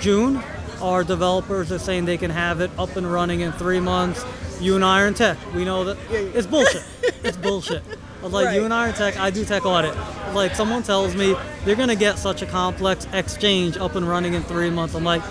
June. 0.00 0.42
Our 0.82 1.04
developers 1.04 1.72
are 1.72 1.78
saying 1.78 2.04
they 2.04 2.18
can 2.18 2.30
have 2.30 2.60
it 2.60 2.70
up 2.78 2.96
and 2.96 3.10
running 3.10 3.40
in 3.40 3.52
three 3.52 3.80
months. 3.80 4.22
You 4.62 4.76
and 4.76 4.84
I 4.84 5.02
are 5.02 5.06
in 5.08 5.14
tech. 5.14 5.36
We 5.54 5.64
know 5.64 5.84
that 5.84 5.96
it's 6.10 6.46
bullshit. 6.46 6.84
it's 7.24 7.36
bullshit. 7.36 7.82
But 8.20 8.30
like 8.36 8.54
you 8.54 8.64
and 8.64 8.72
I 8.72 8.86
are 8.86 8.88
in 8.90 8.94
tech. 8.94 9.16
I 9.18 9.30
do 9.30 9.44
tech 9.44 9.66
audit. 9.66 9.94
Like 10.34 10.54
someone 10.54 10.82
tells 10.84 11.16
me 11.16 11.34
they're 11.64 11.74
gonna 11.76 11.96
get 11.96 12.18
such 12.18 12.42
a 12.42 12.46
complex 12.46 13.06
exchange 13.12 13.76
up 13.76 13.96
and 13.96 14.08
running 14.08 14.34
in 14.34 14.42
three 14.44 14.70
months. 14.70 14.94
I'm 14.94 15.02
like, 15.04 15.22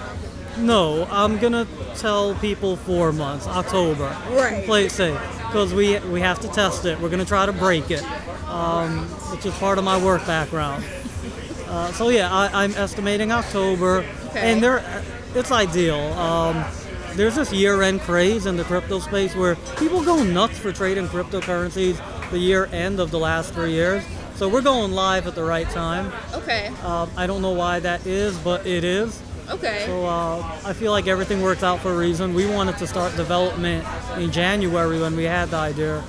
no, 0.57 1.07
I'm 1.09 1.38
gonna 1.39 1.65
tell 1.95 2.35
people 2.35 2.75
four 2.75 3.13
months, 3.13 3.47
October. 3.47 4.15
Right. 4.31 4.65
Play 4.65 4.85
it 4.88 4.91
safe, 4.91 5.17
because 5.47 5.73
we 5.73 5.97
we 6.00 6.19
have 6.19 6.39
to 6.41 6.50
test 6.50 6.83
it. 6.85 7.00
We're 7.00 7.09
gonna 7.09 7.23
try 7.25 7.45
to 7.45 7.53
break 7.53 7.89
it, 7.89 8.03
um, 8.50 9.05
which 9.31 9.45
is 9.45 9.53
part 9.55 9.77
of 9.77 9.85
my 9.85 9.97
work 10.03 10.25
background. 10.27 10.83
Uh, 11.69 11.89
so 11.93 12.09
yeah, 12.09 12.29
I, 12.29 12.65
I'm 12.65 12.73
estimating 12.73 13.31
October, 13.31 14.05
Okay. 14.27 14.51
and 14.51 14.61
there, 14.61 14.83
it's 15.35 15.51
ideal. 15.51 16.00
Um, 16.19 16.65
there's 17.15 17.35
this 17.35 17.51
year-end 17.51 18.01
craze 18.01 18.45
in 18.45 18.57
the 18.57 18.63
crypto 18.63 18.99
space 18.99 19.35
where 19.35 19.55
people 19.77 20.03
go 20.03 20.23
nuts 20.23 20.57
for 20.57 20.71
trading 20.71 21.07
cryptocurrencies 21.07 21.99
the 22.31 22.39
year 22.39 22.67
end 22.71 22.99
of 22.99 23.11
the 23.11 23.19
last 23.19 23.53
three 23.53 23.71
years. 23.71 24.03
So 24.35 24.47
we're 24.49 24.61
going 24.61 24.91
live 24.91 25.27
at 25.27 25.35
the 25.35 25.43
right 25.43 25.69
time. 25.69 26.11
Okay. 26.33 26.67
Um, 26.83 27.11
I 27.15 27.27
don't 27.27 27.41
know 27.41 27.51
why 27.51 27.79
that 27.79 28.07
is, 28.07 28.37
but 28.39 28.65
it 28.65 28.83
is. 28.83 29.21
Okay. 29.49 29.83
So 29.85 30.05
uh, 30.05 30.59
I 30.65 30.73
feel 30.73 30.91
like 30.91 31.07
everything 31.07 31.41
works 31.41 31.61
out 31.61 31.79
for 31.81 31.91
a 31.91 31.97
reason. 31.97 32.33
We 32.33 32.45
wanted 32.45 32.77
to 32.77 32.87
start 32.87 33.15
development 33.15 33.85
in 34.17 34.31
January 34.31 34.99
when 34.99 35.15
we 35.15 35.25
had 35.25 35.49
the 35.49 35.57
idea, 35.57 36.03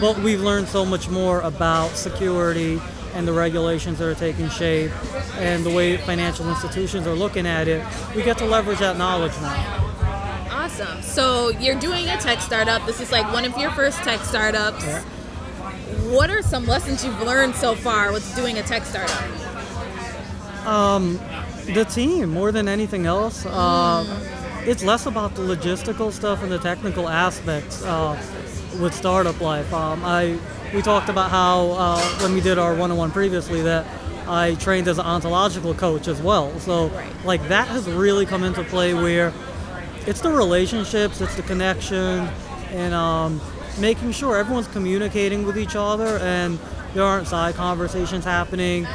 but 0.00 0.18
we've 0.18 0.40
learned 0.40 0.68
so 0.68 0.84
much 0.84 1.08
more 1.08 1.40
about 1.42 1.90
security 1.90 2.80
and 3.14 3.26
the 3.26 3.32
regulations 3.32 3.98
that 3.98 4.08
are 4.08 4.14
taking 4.14 4.48
shape 4.48 4.90
and 5.36 5.64
the 5.64 5.70
way 5.70 5.96
financial 5.96 6.48
institutions 6.50 7.06
are 7.06 7.14
looking 7.14 7.46
at 7.46 7.68
it. 7.68 7.86
We 8.14 8.22
get 8.22 8.36
to 8.38 8.44
leverage 8.44 8.80
that 8.80 8.98
knowledge 8.98 9.32
now. 9.40 9.87
Awesome. 10.80 11.02
So 11.02 11.50
you're 11.50 11.78
doing 11.78 12.08
a 12.08 12.16
tech 12.18 12.40
startup. 12.40 12.86
This 12.86 13.00
is 13.00 13.10
like 13.12 13.30
one 13.32 13.44
of 13.44 13.56
your 13.58 13.70
first 13.72 13.98
tech 13.98 14.20
startups. 14.20 14.84
Yeah. 14.84 15.02
What 16.10 16.30
are 16.30 16.42
some 16.42 16.66
lessons 16.66 17.04
you've 17.04 17.20
learned 17.22 17.54
so 17.56 17.74
far 17.74 18.12
with 18.12 18.34
doing 18.36 18.58
a 18.58 18.62
tech 18.62 18.84
startup? 18.84 19.24
The 21.74 21.84
team, 21.84 22.30
more 22.30 22.50
than 22.52 22.68
anything 22.68 23.06
else, 23.06 23.44
uh, 23.44 24.04
it's 24.64 24.82
less 24.82 25.06
about 25.06 25.34
the 25.34 25.42
logistical 25.42 26.12
stuff 26.12 26.42
and 26.42 26.50
the 26.50 26.58
technical 26.58 27.08
aspects 27.08 27.84
uh, 27.84 28.20
with 28.80 28.94
startup 28.94 29.40
life. 29.40 29.72
Um, 29.74 30.02
I 30.04 30.38
we 30.74 30.82
talked 30.82 31.08
about 31.08 31.30
how 31.30 31.70
uh, 31.72 32.00
when 32.22 32.34
we 32.34 32.40
did 32.40 32.58
our 32.58 32.74
one-on-one 32.74 33.10
previously 33.10 33.62
that 33.62 33.86
I 34.26 34.54
trained 34.56 34.88
as 34.88 34.98
an 34.98 35.06
ontological 35.06 35.74
coach 35.74 36.08
as 36.08 36.20
well. 36.22 36.58
So 36.60 36.88
Right. 36.88 37.24
like 37.24 37.48
that 37.48 37.68
has 37.68 37.88
really 37.88 38.26
come 38.26 38.44
into 38.44 38.62
play 38.64 38.94
where 38.94 39.32
it's 40.08 40.22
the 40.22 40.32
relationships, 40.32 41.20
it's 41.20 41.34
the 41.34 41.42
connection, 41.42 42.26
and 42.70 42.94
um, 42.94 43.38
making 43.78 44.10
sure 44.10 44.38
everyone's 44.38 44.66
communicating 44.68 45.44
with 45.44 45.58
each 45.58 45.76
other 45.76 46.16
and 46.22 46.58
there 46.94 47.04
aren't 47.04 47.28
side 47.28 47.54
conversations 47.54 48.24
happening. 48.24 48.86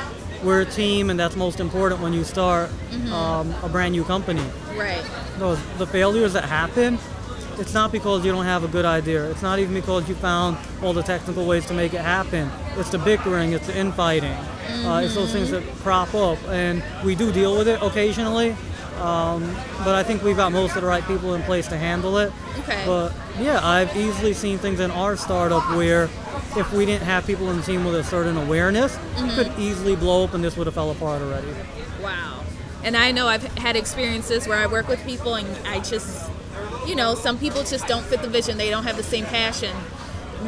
We're 0.43 0.61
a 0.61 0.65
team, 0.65 1.11
and 1.11 1.19
that's 1.19 1.35
most 1.35 1.59
important 1.59 2.01
when 2.01 2.13
you 2.13 2.23
start 2.23 2.71
um, 3.11 3.53
a 3.61 3.69
brand 3.69 3.91
new 3.91 4.03
company. 4.03 4.43
Right. 4.75 5.05
Those 5.37 5.59
the 5.77 5.85
failures 5.85 6.33
that 6.33 6.45
happen, 6.45 6.97
it's 7.59 7.75
not 7.75 7.91
because 7.91 8.25
you 8.25 8.31
don't 8.31 8.45
have 8.45 8.63
a 8.63 8.67
good 8.67 8.83
idea. 8.83 9.29
It's 9.29 9.43
not 9.43 9.59
even 9.59 9.75
because 9.75 10.09
you 10.09 10.15
found 10.15 10.57
all 10.81 10.93
the 10.93 11.03
technical 11.03 11.45
ways 11.45 11.67
to 11.67 11.75
make 11.75 11.93
it 11.93 12.01
happen. 12.01 12.49
It's 12.75 12.89
the 12.89 12.97
bickering, 12.97 13.53
it's 13.53 13.67
the 13.67 13.77
infighting, 13.77 14.33
uh, 14.83 15.01
it's 15.05 15.13
those 15.13 15.31
things 15.31 15.51
that 15.51 15.63
crop 15.83 16.15
up, 16.15 16.39
and 16.47 16.83
we 17.05 17.13
do 17.13 17.31
deal 17.31 17.55
with 17.55 17.67
it 17.67 17.79
occasionally. 17.83 18.55
Um, 18.99 19.43
but 19.79 19.95
I 19.95 20.03
think 20.03 20.23
we've 20.23 20.35
got 20.35 20.51
most 20.51 20.75
of 20.75 20.81
the 20.81 20.87
right 20.87 21.05
people 21.05 21.33
in 21.33 21.41
place 21.43 21.67
to 21.67 21.77
handle 21.77 22.17
it. 22.17 22.31
Okay. 22.59 22.83
But 22.85 23.13
yeah, 23.39 23.59
I've 23.65 23.95
easily 23.95 24.33
seen 24.33 24.57
things 24.57 24.79
in 24.79 24.91
our 24.91 25.15
startup 25.15 25.67
where 25.75 26.09
if 26.55 26.71
we 26.71 26.85
didn't 26.85 27.03
have 27.03 27.25
people 27.25 27.49
in 27.49 27.57
the 27.57 27.63
team 27.63 27.83
with 27.83 27.95
a 27.95 28.03
certain 28.03 28.37
awareness, 28.37 28.97
it 29.17 29.35
could 29.35 29.59
easily 29.59 29.95
blow 29.95 30.23
up 30.23 30.33
and 30.33 30.43
this 30.43 30.55
would 30.55 30.67
have 30.67 30.75
fell 30.75 30.91
apart 30.91 31.21
already. 31.21 31.47
Wow. 32.01 32.43
And 32.83 32.95
I 32.97 33.11
know 33.11 33.27
I've 33.27 33.43
had 33.57 33.75
experiences 33.75 34.47
where 34.47 34.57
I 34.57 34.67
work 34.67 34.87
with 34.87 35.03
people 35.05 35.35
and 35.35 35.47
I 35.67 35.79
just, 35.79 36.29
you 36.85 36.95
know, 36.95 37.15
some 37.15 37.39
people 37.39 37.63
just 37.63 37.87
don't 37.87 38.05
fit 38.05 38.21
the 38.21 38.29
vision. 38.29 38.57
They 38.57 38.69
don't 38.69 38.83
have 38.83 38.97
the 38.97 39.03
same 39.03 39.25
passion. 39.25 39.75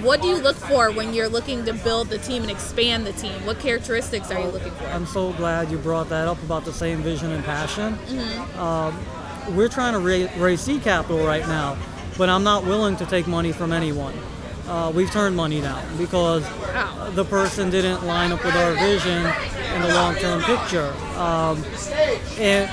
What 0.04 0.22
do 0.22 0.28
you 0.28 0.38
look 0.38 0.56
for 0.56 0.92
when 0.92 1.14
you're 1.14 1.30
looking 1.30 1.66
to 1.66 1.74
build 1.74 2.10
the 2.10 2.18
team 2.18 2.42
and 2.44 2.52
expand 2.52 3.06
the 3.06 3.14
team? 3.14 3.34
What 3.46 3.60
characteristics 3.60 4.32
are 4.32 4.40
you 4.40 4.48
looking 4.48 4.72
for? 4.72 4.86
I'm 4.86 5.06
so 5.06 5.34
glad 5.34 5.72
you 5.72 5.78
brought 5.78 6.10
that 6.10 6.28
up 6.28 6.42
about 6.44 6.66
the 6.66 6.74
same 6.74 7.00
vision 7.02 7.32
and 7.32 7.44
passion. 7.44 7.98
Um, 8.58 8.98
we're 9.56 9.70
trying 9.70 9.94
to 9.94 10.00
ra- 10.00 10.32
raise 10.44 10.62
seed 10.62 10.82
capital 10.82 11.25
right 11.25 11.48
now, 11.48 11.78
but 12.18 12.30
I'm 12.30 12.44
not 12.44 12.64
willing 12.66 12.96
to 12.98 13.06
take 13.06 13.28
money 13.28 13.52
from 13.52 13.72
anyone. 13.72 14.14
uh, 14.68 14.92
we've 14.96 15.12
turned 15.12 15.36
money 15.36 15.62
down 15.62 15.84
because 15.96 16.42
Wow. 16.74 17.12
the 17.14 17.24
person 17.24 17.70
didn't 17.70 18.04
line 18.04 18.32
up 18.32 18.44
with 18.44 18.56
our 18.56 18.74
vision 18.74 19.24
and 19.24 19.84
the 19.84 19.94
long-term 19.94 20.42
picture. 20.42 20.92
Um, 21.20 21.64
and 22.40 22.68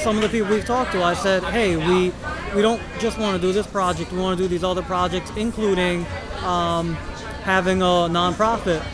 some 0.00 0.16
of 0.16 0.22
the 0.22 0.28
people 0.28 0.48
we've 0.52 0.64
talked 0.66 0.90
to, 0.92 1.02
I 1.04 1.14
said, 1.14 1.44
hey, 1.44 1.76
we 1.76 2.12
we 2.56 2.60
don't 2.62 2.80
just 2.98 3.18
want 3.18 3.40
to 3.40 3.46
do 3.46 3.52
this 3.52 3.66
project. 3.68 4.10
We 4.10 4.18
want 4.18 4.36
to 4.36 4.42
do 4.42 4.48
these 4.48 4.64
other 4.64 4.82
projects, 4.82 5.30
including 5.36 6.04
um, 6.44 6.94
having 7.42 7.82
a 7.82 7.84
nonprofit 7.84 8.84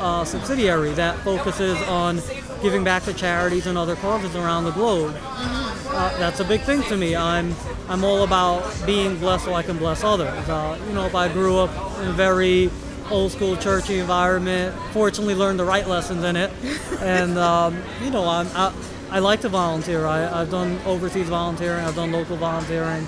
uh, 0.00 0.24
subsidiary 0.24 0.92
that 0.92 1.18
focuses 1.20 1.80
on 1.82 2.20
giving 2.62 2.84
back 2.84 3.02
to 3.04 3.12
charities 3.12 3.66
and 3.66 3.76
other 3.76 3.96
causes 3.96 4.34
around 4.36 4.64
the 4.64 4.70
globe. 4.70 5.14
Uh, 5.20 6.18
that's 6.18 6.40
a 6.40 6.44
big 6.44 6.60
thing 6.62 6.82
to 6.84 6.96
me. 6.96 7.14
I'm 7.14 7.54
I'm 7.88 8.04
all 8.04 8.24
about 8.24 8.64
being 8.86 9.18
blessed 9.18 9.44
so 9.44 9.54
I 9.54 9.62
can 9.62 9.78
bless 9.78 10.02
others. 10.02 10.48
Uh, 10.48 10.78
you 10.88 10.94
know, 10.94 11.04
if 11.04 11.14
I 11.14 11.32
grew 11.32 11.58
up 11.58 11.70
in 12.00 12.08
a 12.08 12.12
very 12.12 12.70
old 13.10 13.32
school 13.32 13.56
churchy 13.56 13.98
environment, 13.98 14.74
fortunately 14.92 15.34
learned 15.34 15.58
the 15.58 15.64
right 15.64 15.86
lessons 15.86 16.24
in 16.24 16.36
it, 16.36 16.50
and 17.00 17.38
um, 17.38 17.80
you 18.02 18.10
know, 18.10 18.26
I'm, 18.26 18.48
I 18.54 18.72
I 19.10 19.18
like 19.20 19.42
to 19.42 19.48
volunteer. 19.48 20.06
I, 20.06 20.40
I've 20.40 20.50
done 20.50 20.80
overseas 20.86 21.28
volunteering. 21.28 21.84
I've 21.84 21.94
done 21.94 22.10
local 22.10 22.36
volunteering, 22.36 23.06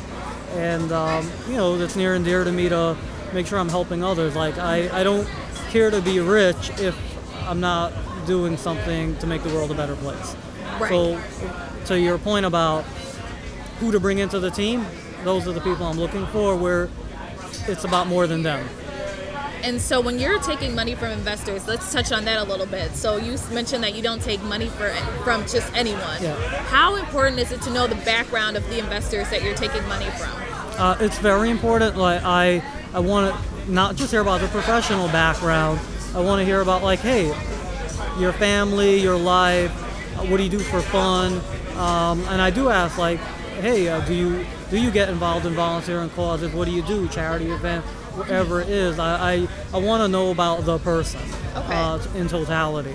and 0.53 0.93
um, 0.93 1.29
you 1.49 1.57
know, 1.57 1.75
it's 1.77 1.97
near 1.97 2.15
and 2.15 2.25
dear 2.25 2.45
to 2.45 2.53
me 2.53 2.69
to 2.69 2.97
make 3.33 3.47
sure 3.47 3.59
I'm 3.59 3.69
helping 3.69 4.03
others. 4.03 4.37
Like 4.37 4.59
I, 4.59 5.01
I 5.01 5.03
don't 5.03 5.29
care 5.71 5.91
to 5.91 6.01
be 6.01 6.21
rich 6.21 6.71
if 6.79 6.97
I'm 7.49 7.61
not 7.61 7.93
doing 8.27 8.57
something 8.57 9.17
to 9.19 9.27
make 9.27 9.43
the 9.43 9.55
world 9.55 9.71
a 9.71 9.75
better 9.75 9.97
place. 9.97 10.37
Right. 10.81 10.89
So, 10.89 11.21
to 11.87 11.99
your 11.99 12.19
point 12.19 12.45
about 12.45 12.83
who 13.79 13.93
to 13.93 14.01
bring 14.01 14.19
into 14.19 14.41
the 14.41 14.51
team, 14.51 14.85
those 15.25 15.47
are 15.47 15.53
the 15.53 15.61
people 15.61 15.87
I'm 15.87 15.99
looking 15.99 16.27
for. 16.29 16.57
Where 16.57 16.89
it's 17.69 17.85
about 17.85 18.07
more 18.07 18.27
than 18.27 18.43
them. 18.43 18.69
And 19.63 19.81
so 19.81 20.01
when 20.01 20.21
you're 20.21 20.39
taking 20.41 20.77
money 20.77 20.95
from 20.95 21.11
investors, 21.11 21.67
let's 21.67 21.93
touch 21.93 22.13
on 22.13 22.25
that 22.27 22.39
a 22.39 22.49
little 22.49 22.67
bit. 22.67 22.95
So 22.95 23.17
you 23.17 23.37
mentioned 23.51 23.83
that 23.83 23.97
you 23.97 24.03
don't 24.03 24.23
take 24.23 24.41
money 24.45 24.69
for, 24.69 24.91
from 25.25 25.43
just 25.43 25.73
anyone. 25.75 26.23
Yeah. 26.23 26.37
How 26.67 26.95
important 26.95 27.41
is 27.41 27.51
it 27.51 27.63
to 27.63 27.73
know 27.73 27.89
the 27.89 27.97
background 27.97 28.57
of 28.57 28.65
the 28.69 28.79
investors 28.79 29.29
that 29.31 29.43
you're 29.43 29.57
taking 29.57 29.83
money 29.89 30.09
from? 30.11 30.31
Uh, 30.79 30.97
it's 31.01 31.19
very 31.19 31.51
important. 31.51 31.97
Like 31.97 32.23
I, 32.23 32.63
I 32.95 33.01
want 33.01 33.35
to 33.35 33.71
not 33.73 33.97
just 33.97 34.11
hear 34.11 34.21
about 34.21 34.41
the 34.41 34.49
professional 34.49 35.09
background. 35.09 35.81
I 36.15 36.21
want 36.21 36.41
to 36.41 36.45
hear 36.45 36.61
about 36.61 36.83
like, 36.83 37.01
hey, 37.01 37.27
your 38.19 38.33
family, 38.33 38.99
your 39.01 39.17
life. 39.17 39.71
What 40.31 40.39
do 40.39 40.43
you 40.45 40.49
do 40.51 40.59
for 40.61 40.81
fun? 40.81 41.41
Um, 41.77 42.21
and 42.29 42.41
I 42.41 42.51
do 42.51 42.71
ask 42.71 42.97
like, 42.97 43.19
hey, 43.61 43.89
uh, 43.89 44.01
do 44.07 44.15
you 44.15 44.47
do 44.71 44.81
you 44.81 44.91
get 44.91 45.09
involved 45.09 45.45
in 45.47 45.53
volunteering 45.55 46.09
causes? 46.11 46.53
What 46.53 46.65
do 46.67 46.73
you 46.73 46.83
do? 46.83 47.07
Charity 47.09 47.51
event, 47.51 47.85
whatever 48.17 48.61
it 48.63 48.69
is. 48.71 48.99
I 48.99 49.35
I, 49.35 49.49
I 49.75 49.79
want 49.79 50.03
to 50.03 50.09
know 50.09 50.31
about 50.31 50.65
the 50.65 50.79
person 50.79 51.21
Okay. 51.55 51.75
uh, 51.75 51.99
in 52.15 52.29
totality. 52.29 52.95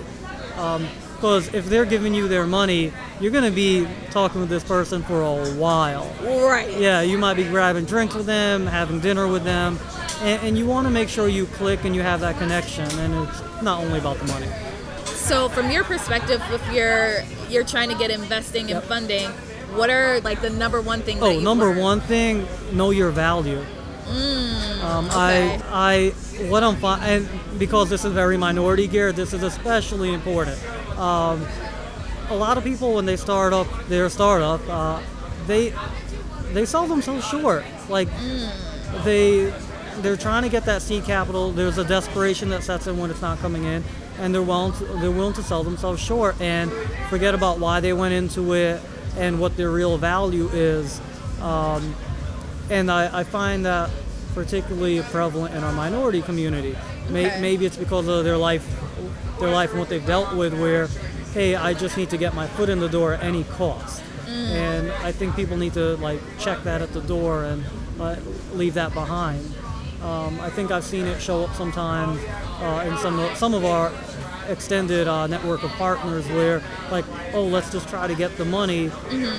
Because 1.22 1.54
if 1.54 1.68
they're 1.68 1.86
giving 1.86 2.16
you 2.16 2.28
their 2.28 2.48
money, 2.48 2.92
you're 3.20 3.30
going 3.32 3.44
to 3.44 3.52
be 3.52 3.88
talking 4.10 4.42
with 4.42 4.50
this 4.50 4.64
person 4.64 5.04
for 5.04 5.22
a 5.22 5.52
while. 5.54 6.12
Right. 6.24 6.76
Yeah, 6.80 7.02
you 7.02 7.20
might 7.20 7.36
be 7.36 7.44
grabbing 7.44 7.86
drinks 7.86 8.16
with 8.16 8.26
them, 8.26 8.66
having 8.66 9.00
dinner 9.00 9.28
with 9.28 9.44
them, 9.44 9.78
and, 10.22 10.42
and 10.42 10.58
you 10.58 10.66
want 10.66 10.88
to 10.88 10.90
make 10.92 11.10
sure 11.10 11.28
you 11.28 11.46
click 11.46 11.86
and 11.86 11.96
you 11.96 12.02
have 12.02 12.22
that 12.22 12.40
connection. 12.40 12.86
And 12.98 13.30
it's 13.30 13.40
not 13.62 13.82
only 13.84 14.00
about 14.00 14.18
the 14.18 14.26
money. 14.26 14.48
So 15.06 15.48
from 15.50 15.70
your 15.70 15.84
perspective, 15.84 16.42
if 16.50 16.74
you're 16.74 17.22
you're 17.52 17.66
trying 17.66 17.90
to 17.90 17.96
get 18.00 18.10
investing 18.10 18.62
and 18.72 18.82
Yep. 18.82 18.84
funding, 18.86 19.30
what 19.78 19.92
are 19.92 20.22
like 20.22 20.42
the 20.42 20.50
number 20.50 20.82
one 20.82 21.02
thing? 21.04 21.22
Oh, 21.22 21.40
number 21.40 21.66
learned? 21.68 21.80
one 21.82 22.02
thing, 22.02 22.48
know 22.74 22.90
your 22.90 23.12
value. 23.12 23.60
um, 24.10 25.06
okay. 25.06 25.14
I, 25.14 25.62
I, 25.72 26.10
what 26.50 26.64
I'm 26.64 26.78
fi- 26.78 27.06
and 27.06 27.30
because 27.60 27.92
this 27.92 28.04
is 28.06 28.12
very 28.12 28.38
minority 28.38 28.88
geared, 28.88 29.16
this 29.16 29.34
is 29.34 29.44
especially 29.44 30.12
important. 30.16 30.58
Um, 31.02 31.46
a 32.30 32.36
lot 32.36 32.58
of 32.58 32.64
people 32.64 32.94
when 32.94 33.06
they 33.06 33.18
start 33.18 33.54
up 33.54 33.68
their 33.88 34.08
startup, 34.10 34.62
uh, 34.70 35.02
they 35.48 35.74
they 36.54 36.66
sell 36.66 36.86
themselves 36.88 37.28
short. 37.28 37.64
Like 37.90 38.08
they 39.04 39.54
they're 39.98 40.18
trying 40.18 40.44
to 40.44 40.50
get 40.50 40.66
that 40.66 40.82
seed 40.82 41.04
capital. 41.04 41.52
There's 41.52 41.78
a 41.78 41.84
desperation 41.84 42.50
that 42.50 42.64
sets 42.64 42.88
in 42.88 42.98
when 42.98 43.10
it's 43.10 43.22
not 43.22 43.40
coming 43.40 43.64
in, 43.66 43.84
and 44.20 44.34
they're 44.34 44.42
willing 44.42 44.74
to, 44.74 44.86
they're 45.00 45.12
willing 45.12 45.34
to 45.34 45.44
sell 45.44 45.64
themselves 45.64 46.02
short 46.02 46.40
and 46.40 46.72
forget 47.10 47.34
about 47.34 47.60
why 47.60 47.80
they 47.80 47.94
went 47.94 48.14
into 48.14 48.54
it 48.54 48.82
and 49.18 49.40
what 49.40 49.58
their 49.58 49.72
real 49.72 49.98
value 49.98 50.48
is. 50.50 51.02
Um, 51.42 51.96
and 52.70 52.90
I, 52.92 53.20
I 53.20 53.24
find 53.24 53.66
that 53.66 53.90
particularly 54.34 55.02
prevalent 55.02 55.54
in 55.56 55.64
our 55.64 55.74
minority 55.74 56.22
community. 56.22 56.76
Okay. 57.10 57.42
Maybe 57.42 57.66
it's 57.66 57.76
because 57.76 58.08
of 58.08 58.24
their 58.24 58.38
life, 58.38 58.66
their 59.42 59.52
life 59.52 59.72
and 59.72 59.80
what 59.80 59.90
they've 59.90 60.06
dealt 60.06 60.34
with. 60.36 60.54
Where, 60.58 60.88
hey, 61.34 61.56
I 61.56 61.74
just 61.74 61.98
need 61.98 62.10
to 62.12 62.18
get 62.18 62.34
my 62.34 62.48
foot 62.48 62.70
in 62.70 62.80
the 62.80 62.88
door 62.90 63.14
at 63.14 63.24
any 63.24 63.44
cost. 63.44 64.02
And 64.28 64.92
I 65.04 65.12
think 65.12 65.36
people 65.36 65.58
need 65.58 65.74
to 65.74 65.98
like 65.98 66.22
check 66.40 66.64
that 66.64 66.82
at 66.82 66.94
the 66.94 67.02
door 67.02 67.44
and 67.44 67.64
uh, 68.00 68.16
leave 68.54 68.76
that 68.76 68.94
behind. 68.94 69.46
Um, 70.02 70.40
I 70.40 70.50
think 70.50 70.72
I've 70.72 70.84
seen 70.86 71.06
it 71.06 71.22
show 71.22 71.44
up 71.44 71.54
sometimes 71.56 72.20
uh, 72.62 72.86
in 72.90 72.98
some 72.98 73.20
of, 73.20 73.38
some 73.38 73.54
of 73.54 73.66
our 73.66 73.92
extended 74.48 75.08
uh, 75.08 75.28
network 75.28 75.64
of 75.64 75.70
partners 75.74 76.28
where 76.30 76.64
like 76.92 77.06
oh 77.34 77.44
let's 77.44 77.72
just 77.72 77.88
try 77.88 78.08
to 78.08 78.16
get 78.16 78.36
the 78.38 78.44
money 78.44 78.90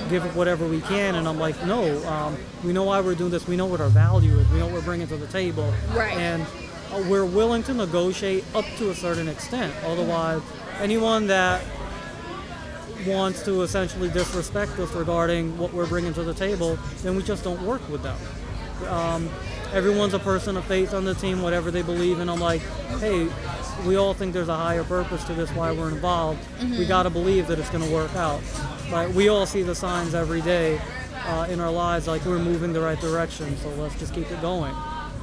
give 0.09 0.25
it 0.25 0.33
whatever 0.37 0.65
we 0.67 0.81
can 0.83 1.17
and 1.17 1.27
i'm 1.27 1.39
like 1.41 1.57
no 1.67 1.83
um, 2.09 2.37
we 2.65 2.73
know 2.73 2.85
why 2.85 3.01
we're 3.01 3.15
doing 3.17 3.31
this 3.31 3.47
we 3.49 3.57
know 3.57 3.67
what 3.67 3.81
our 3.81 3.89
value 3.89 4.39
is 4.39 4.49
we 4.51 4.61
know 4.61 4.67
what 4.67 4.75
we're 4.77 4.81
bringing 4.83 5.07
to 5.09 5.17
the 5.17 5.27
table 5.27 5.75
Right. 5.93 6.17
and 6.17 6.47
we're 7.09 7.25
willing 7.25 7.63
to 7.63 7.75
negotiate 7.75 8.45
up 8.55 8.65
to 8.77 8.91
a 8.91 8.95
certain 8.95 9.29
extent 9.29 9.75
otherwise 9.85 10.43
anyone 10.81 11.27
that 11.27 11.63
wants 13.07 13.43
to 13.43 13.63
essentially 13.63 14.09
disrespect 14.11 14.79
us 14.79 14.93
regarding 14.93 15.57
what 15.59 15.73
we're 15.73 15.87
bringing 15.87 16.15
to 16.15 16.23
the 16.23 16.35
table 16.35 16.77
then 17.03 17.17
we 17.17 17.23
just 17.23 17.43
don't 17.45 17.63
work 17.63 17.87
with 17.89 18.03
them 18.03 18.19
um, 18.89 19.29
everyone's 19.73 20.15
a 20.15 20.19
person 20.19 20.57
of 20.57 20.65
faith 20.65 20.95
on 20.95 21.05
the 21.05 21.15
team, 21.15 21.43
whatever 21.43 21.71
they 21.71 21.83
believe 21.83 22.21
in. 22.21 22.29
I'm 22.29 22.41
like, 22.41 22.61
hey, 23.01 23.29
we 23.87 23.97
all 23.97 24.15
think 24.15 24.33
there's 24.33 24.49
a 24.49 24.57
higher 24.57 24.85
purpose 24.85 25.25
to 25.25 25.35
this, 25.35 25.51
why 25.51 25.73
we're 25.73 25.89
involved. 25.89 26.41
We 26.63 26.85
got 26.85 27.05
to 27.05 27.11
believe 27.11 27.47
that 27.49 27.59
it's 27.59 27.71
going 27.71 27.85
to 27.85 27.93
work 27.93 28.15
out. 28.15 28.41
Like 28.91 29.15
we 29.15 29.29
all 29.29 29.47
see 29.47 29.63
the 29.63 29.75
signs 29.75 30.15
every 30.15 30.43
day 30.43 30.81
uh, 31.27 31.47
in 31.49 31.61
our 31.61 31.71
lives, 31.71 32.07
like 32.07 32.25
we're 32.25 32.39
moving 32.39 32.73
the 32.73 32.81
right 32.81 33.01
direction. 33.01 33.57
So 33.59 33.69
let's 33.71 33.99
just 33.99 34.15
keep 34.15 34.31
it 34.31 34.41
going. 34.43 34.75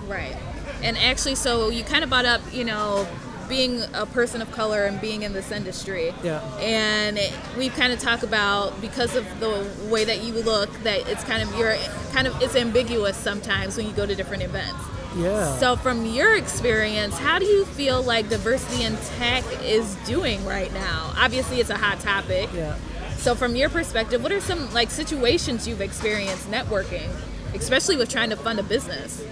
Right. 0.07 0.35
And 0.83 0.97
actually, 0.97 1.35
so 1.35 1.69
you 1.69 1.83
kind 1.83 2.03
of 2.03 2.09
brought 2.09 2.25
up, 2.25 2.41
you 2.53 2.63
know, 2.63 3.07
being 3.49 3.81
a 3.93 4.05
person 4.05 4.41
of 4.41 4.51
color 4.51 4.85
and 4.85 5.01
being 5.01 5.23
in 5.23 5.33
this 5.33 5.51
industry. 5.51 6.13
Yeah. 6.23 6.41
And 6.59 7.17
it, 7.17 7.33
we 7.57 7.69
kind 7.69 7.91
of 7.91 7.99
talk 7.99 8.23
about 8.23 8.79
because 8.79 9.15
of 9.15 9.25
the 9.39 9.67
way 9.89 10.05
that 10.05 10.23
you 10.23 10.33
look, 10.33 10.71
that 10.83 11.07
it's 11.09 11.23
kind 11.23 11.41
of 11.41 11.53
you're 11.57 11.75
kind 12.13 12.27
of 12.27 12.41
it's 12.41 12.55
ambiguous 12.55 13.17
sometimes 13.17 13.75
when 13.75 13.87
you 13.87 13.93
go 13.93 14.05
to 14.05 14.15
different 14.15 14.43
events. 14.43 14.79
Yeah. 15.17 15.57
So, 15.57 15.75
from 15.75 16.05
your 16.05 16.35
experience, 16.35 17.17
how 17.17 17.39
do 17.39 17.45
you 17.45 17.65
feel 17.65 18.01
like 18.03 18.29
diversity 18.29 18.83
in 18.83 18.95
tech 19.17 19.43
is 19.63 19.95
doing 20.05 20.45
right 20.45 20.71
now? 20.71 21.11
Obviously, 21.17 21.59
it's 21.59 21.71
a 21.71 21.77
hot 21.77 21.99
topic. 21.99 22.49
yeah. 22.53 22.75
So, 23.17 23.35
from 23.35 23.55
your 23.55 23.69
perspective, 23.69 24.21
what 24.21 24.31
are 24.31 24.39
some 24.39 24.71
like 24.73 24.91
situations 24.91 25.67
you've 25.67 25.81
experienced 25.81 26.49
networking, 26.49 27.09
especially 27.55 27.97
with 27.97 28.09
trying 28.09 28.29
to 28.29 28.35
fund 28.35 28.59
a 28.59 28.63
business? 28.63 29.23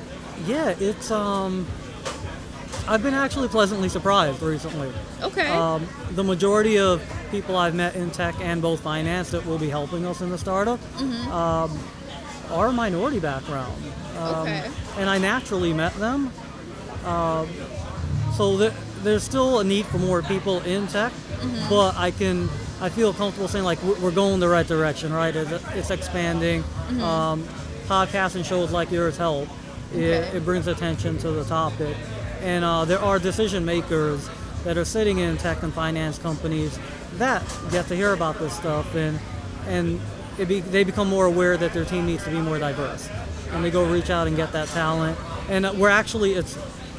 Yeah, 0.46 0.70
it's 0.80 1.12
um. 1.12 1.66
I've 2.90 3.04
been 3.04 3.14
actually 3.14 3.50
pleasantly 3.50 3.90
surprised 3.90 4.42
recently. 4.42 4.90
Okay. 5.22 5.50
Um, 5.50 5.86
the 6.12 6.24
majority 6.24 6.80
of 6.80 7.02
people 7.32 7.58
I've 7.58 7.76
met 7.76 7.98
in 7.98 8.12
tech 8.12 8.36
and 8.40 8.62
both 8.62 8.80
finance 8.80 9.32
that 9.32 9.46
will 9.46 9.58
be 9.58 9.68
helping 9.70 10.06
us 10.06 10.22
in 10.22 10.30
the 10.30 10.38
startup 10.38 10.80
um, 11.30 11.78
are 12.50 12.72
minority 12.72 13.20
background. 13.20 13.74
Um, 14.18 14.36
Okay. 14.48 14.72
And 15.00 15.10
I 15.10 15.18
naturally 15.18 15.74
met 15.74 15.94
them. 15.96 16.32
Um, 17.04 17.50
so 18.38 18.58
th- 18.58 18.74
there's 19.04 19.24
still 19.24 19.60
a 19.60 19.66
need 19.66 19.86
for 19.88 19.98
more 19.98 20.22
people 20.22 20.62
in 20.62 20.88
tech, 20.88 21.12
but 21.70 21.94
I 21.98 22.12
can, 22.12 22.48
I 22.80 22.88
feel 22.88 23.12
comfortable 23.12 23.50
saying 23.50 23.66
like 23.66 23.84
we're 23.84 24.12
going 24.12 24.40
the 24.40 24.48
right 24.48 24.66
direction, 24.68 25.12
right? 25.12 25.36
It's, 25.36 25.52
it's 25.76 25.90
expanding. 25.92 26.64
Um, 27.02 27.44
podcasts 27.90 28.36
and 28.36 28.46
shows 28.46 28.72
like 28.72 28.92
yours 28.92 29.18
help. 29.18 29.50
It, 29.94 30.36
it 30.36 30.46
brings 30.46 30.68
attention 30.68 31.18
to 31.20 31.32
the 31.32 31.44
topic. 31.44 31.96
And 32.42 32.64
uh, 32.64 32.86
there 32.86 33.00
are 33.00 33.20
decision 33.20 33.66
makers 33.66 34.30
that 34.64 34.78
are 34.78 34.86
sitting 34.86 35.20
in 35.20 35.38
tech 35.38 35.64
and 35.64 35.74
finance 35.74 36.18
companies 36.18 36.78
that 37.14 37.44
get 37.72 37.88
to 37.88 37.96
hear 37.96 38.14
about 38.14 38.38
this 38.40 38.56
stuff 38.56 38.94
and 38.96 39.20
and 39.66 40.00
it 40.38 40.48
be, 40.48 40.60
they 40.62 40.84
become 40.84 41.10
more 41.10 41.26
aware 41.26 41.58
that 41.58 41.74
their 41.74 41.84
team 41.84 42.06
needs 42.06 42.24
to 42.24 42.30
be 42.30 42.38
more 42.38 42.60
diverse. 42.60 43.10
And 43.52 43.64
they 43.64 43.72
go 43.72 43.86
reach 43.86 44.10
out 44.10 44.28
and 44.28 44.36
get 44.36 44.52
that 44.54 44.68
talent. 44.70 45.18
And 45.50 45.68
we're 45.80 45.90
actually 45.90 46.34
it's 46.34 46.58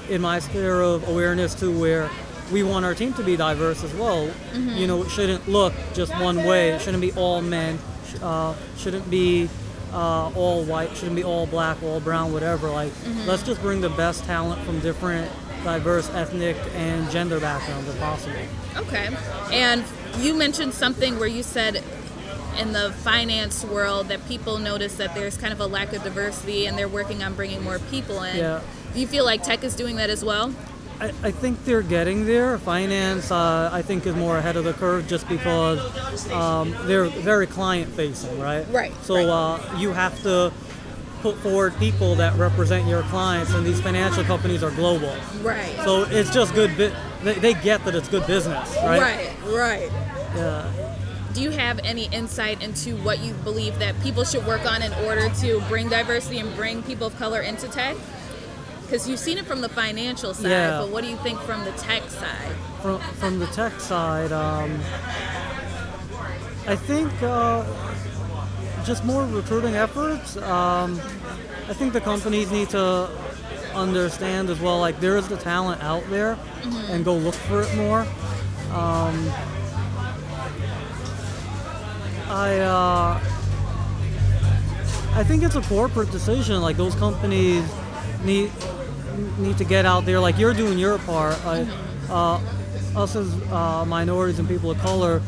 in 0.08 0.20
my 0.20 0.38
sphere 0.38 0.80
of 0.80 1.06
awareness 1.08 1.54
too 1.54 1.78
where 1.78 2.10
we 2.52 2.62
want 2.62 2.84
our 2.84 2.94
team 2.94 3.12
to 3.14 3.22
be 3.22 3.36
diverse 3.36 3.84
as 3.84 3.94
well. 3.94 4.30
You 4.54 4.86
know 4.86 5.02
it 5.02 5.10
shouldn't 5.10 5.48
look 5.48 5.72
just 5.94 6.12
one 6.20 6.44
way. 6.44 6.70
It 6.70 6.80
shouldn't 6.80 7.02
be 7.02 7.12
all 7.12 7.40
men. 7.42 7.78
Uh, 8.22 8.54
shouldn't 8.76 9.08
be 9.10 9.48
uh, 9.92 10.30
all 10.34 10.64
white, 10.64 10.96
shouldn't 10.96 11.16
be 11.16 11.24
all 11.24 11.46
black, 11.46 11.82
all 11.82 12.00
brown, 12.00 12.32
whatever. 12.32 12.68
Like, 12.70 12.92
let's 13.26 13.42
just 13.42 13.60
bring 13.60 13.80
the 13.80 13.90
best 13.90 14.24
talent 14.24 14.62
from 14.62 14.80
different, 14.80 15.30
diverse 15.64 16.08
ethnic 16.10 16.56
and 16.74 17.10
gender 17.10 17.40
backgrounds 17.40 17.88
if 17.88 17.98
possible. 17.98 18.36
Okay. 18.76 19.08
And 19.52 19.84
you 20.18 20.34
mentioned 20.34 20.74
something 20.74 21.18
where 21.18 21.28
you 21.28 21.42
said 21.42 21.82
in 22.58 22.72
the 22.72 22.92
finance 23.04 23.64
world 23.64 24.08
that 24.08 24.26
people 24.26 24.58
notice 24.58 24.96
that 24.96 25.14
there's 25.14 25.36
kind 25.36 25.52
of 25.52 25.60
a 25.60 25.66
lack 25.66 25.92
of 25.92 26.02
diversity 26.02 26.66
and 26.66 26.76
they're 26.76 26.88
working 26.88 27.22
on 27.22 27.34
bringing 27.34 27.62
more 27.62 27.78
people 27.78 28.22
in. 28.22 28.36
Yeah. 28.36 28.60
Do 28.94 29.00
you 29.00 29.06
feel 29.06 29.24
like 29.24 29.42
tech 29.42 29.62
is 29.62 29.76
doing 29.76 29.96
that 29.96 30.10
as 30.10 30.24
well? 30.24 30.52
I, 31.00 31.12
I 31.22 31.30
think 31.30 31.64
they're 31.64 31.82
getting 31.82 32.26
there. 32.26 32.58
Finance, 32.58 33.30
uh, 33.30 33.70
I 33.72 33.82
think, 33.82 34.06
is 34.06 34.16
more 34.16 34.36
ahead 34.38 34.56
of 34.56 34.64
the 34.64 34.72
curve 34.72 35.06
just 35.06 35.28
because 35.28 36.30
um, 36.32 36.74
they're 36.82 37.06
very 37.06 37.46
client 37.46 37.92
facing, 37.92 38.38
right? 38.40 38.66
Right, 38.70 38.92
So 39.02 39.14
right. 39.14 39.26
Uh, 39.28 39.78
you 39.78 39.92
have 39.92 40.20
to 40.22 40.52
put 41.22 41.36
forward 41.38 41.76
people 41.78 42.14
that 42.16 42.34
represent 42.36 42.86
your 42.88 43.02
clients, 43.04 43.52
and 43.54 43.64
these 43.64 43.80
financial 43.80 44.24
companies 44.24 44.62
are 44.62 44.70
global. 44.72 45.14
Right. 45.40 45.74
So 45.84 46.02
it's 46.04 46.30
just 46.32 46.54
good. 46.54 46.76
Bi- 46.76 46.94
they, 47.22 47.34
they 47.34 47.54
get 47.54 47.84
that 47.84 47.94
it's 47.94 48.08
good 48.08 48.26
business, 48.26 48.74
right? 48.76 49.00
Right, 49.00 49.36
right. 49.52 49.90
Yeah. 50.34 50.94
Do 51.34 51.42
you 51.42 51.50
have 51.50 51.78
any 51.84 52.06
insight 52.06 52.62
into 52.62 52.96
what 52.96 53.20
you 53.20 53.34
believe 53.34 53.78
that 53.78 54.00
people 54.02 54.24
should 54.24 54.44
work 54.46 54.68
on 54.68 54.82
in 54.82 54.92
order 55.04 55.28
to 55.28 55.60
bring 55.68 55.88
diversity 55.88 56.38
and 56.38 56.54
bring 56.56 56.82
people 56.82 57.08
of 57.08 57.16
color 57.18 57.40
into 57.40 57.68
tech? 57.68 57.96
Because 58.88 59.06
you've 59.06 59.18
seen 59.18 59.36
it 59.36 59.44
from 59.44 59.60
the 59.60 59.68
financial 59.68 60.32
side, 60.32 60.48
Yeah. 60.50 60.78
but 60.80 60.88
what 60.88 61.04
do 61.04 61.10
you 61.10 61.18
think 61.18 61.38
from 61.40 61.62
the 61.66 61.72
tech 61.72 62.02
side? 62.08 62.54
From 62.80 62.98
from 63.20 63.38
the 63.38 63.46
tech 63.48 63.78
side, 63.80 64.32
um, 64.32 64.80
I 66.66 66.74
think 66.74 67.12
uh, 67.22 67.64
just 68.86 69.04
more 69.04 69.26
recruiting 69.26 69.74
efforts. 69.76 70.38
Um, 70.38 70.98
I 71.68 71.74
think 71.74 71.92
the 71.92 72.00
companies 72.00 72.50
need 72.50 72.70
to 72.70 73.10
understand 73.74 74.48
as 74.48 74.58
well, 74.58 74.80
like 74.80 75.00
there 75.00 75.18
is 75.18 75.28
the 75.28 75.36
talent 75.36 75.82
out 75.82 76.08
there, 76.08 76.38
and 76.88 77.04
go 77.04 77.14
look 77.14 77.34
for 77.34 77.60
it 77.60 77.74
more. 77.76 78.06
Um, 78.72 79.30
I 82.30 82.58
uh, 82.60 83.20
I 85.14 85.24
think 85.24 85.42
it's 85.42 85.56
a 85.56 85.62
corporate 85.62 86.10
decision. 86.10 86.62
Like 86.62 86.78
those 86.78 86.94
companies 86.94 87.64
need 88.24 88.50
need 89.38 89.58
to 89.58 89.64
get 89.64 89.84
out 89.86 90.04
there. 90.04 90.20
Like 90.20 90.38
you're 90.38 90.54
doing 90.54 90.78
your 90.78 90.98
part. 90.98 91.44
Like 91.44 91.68
uh, 92.08 92.40
us 92.96 93.16
as 93.16 93.32
uh, 93.50 93.84
minorities 93.86 94.38
and 94.38 94.48
people 94.48 94.70
of 94.70 94.78
color, 94.78 95.22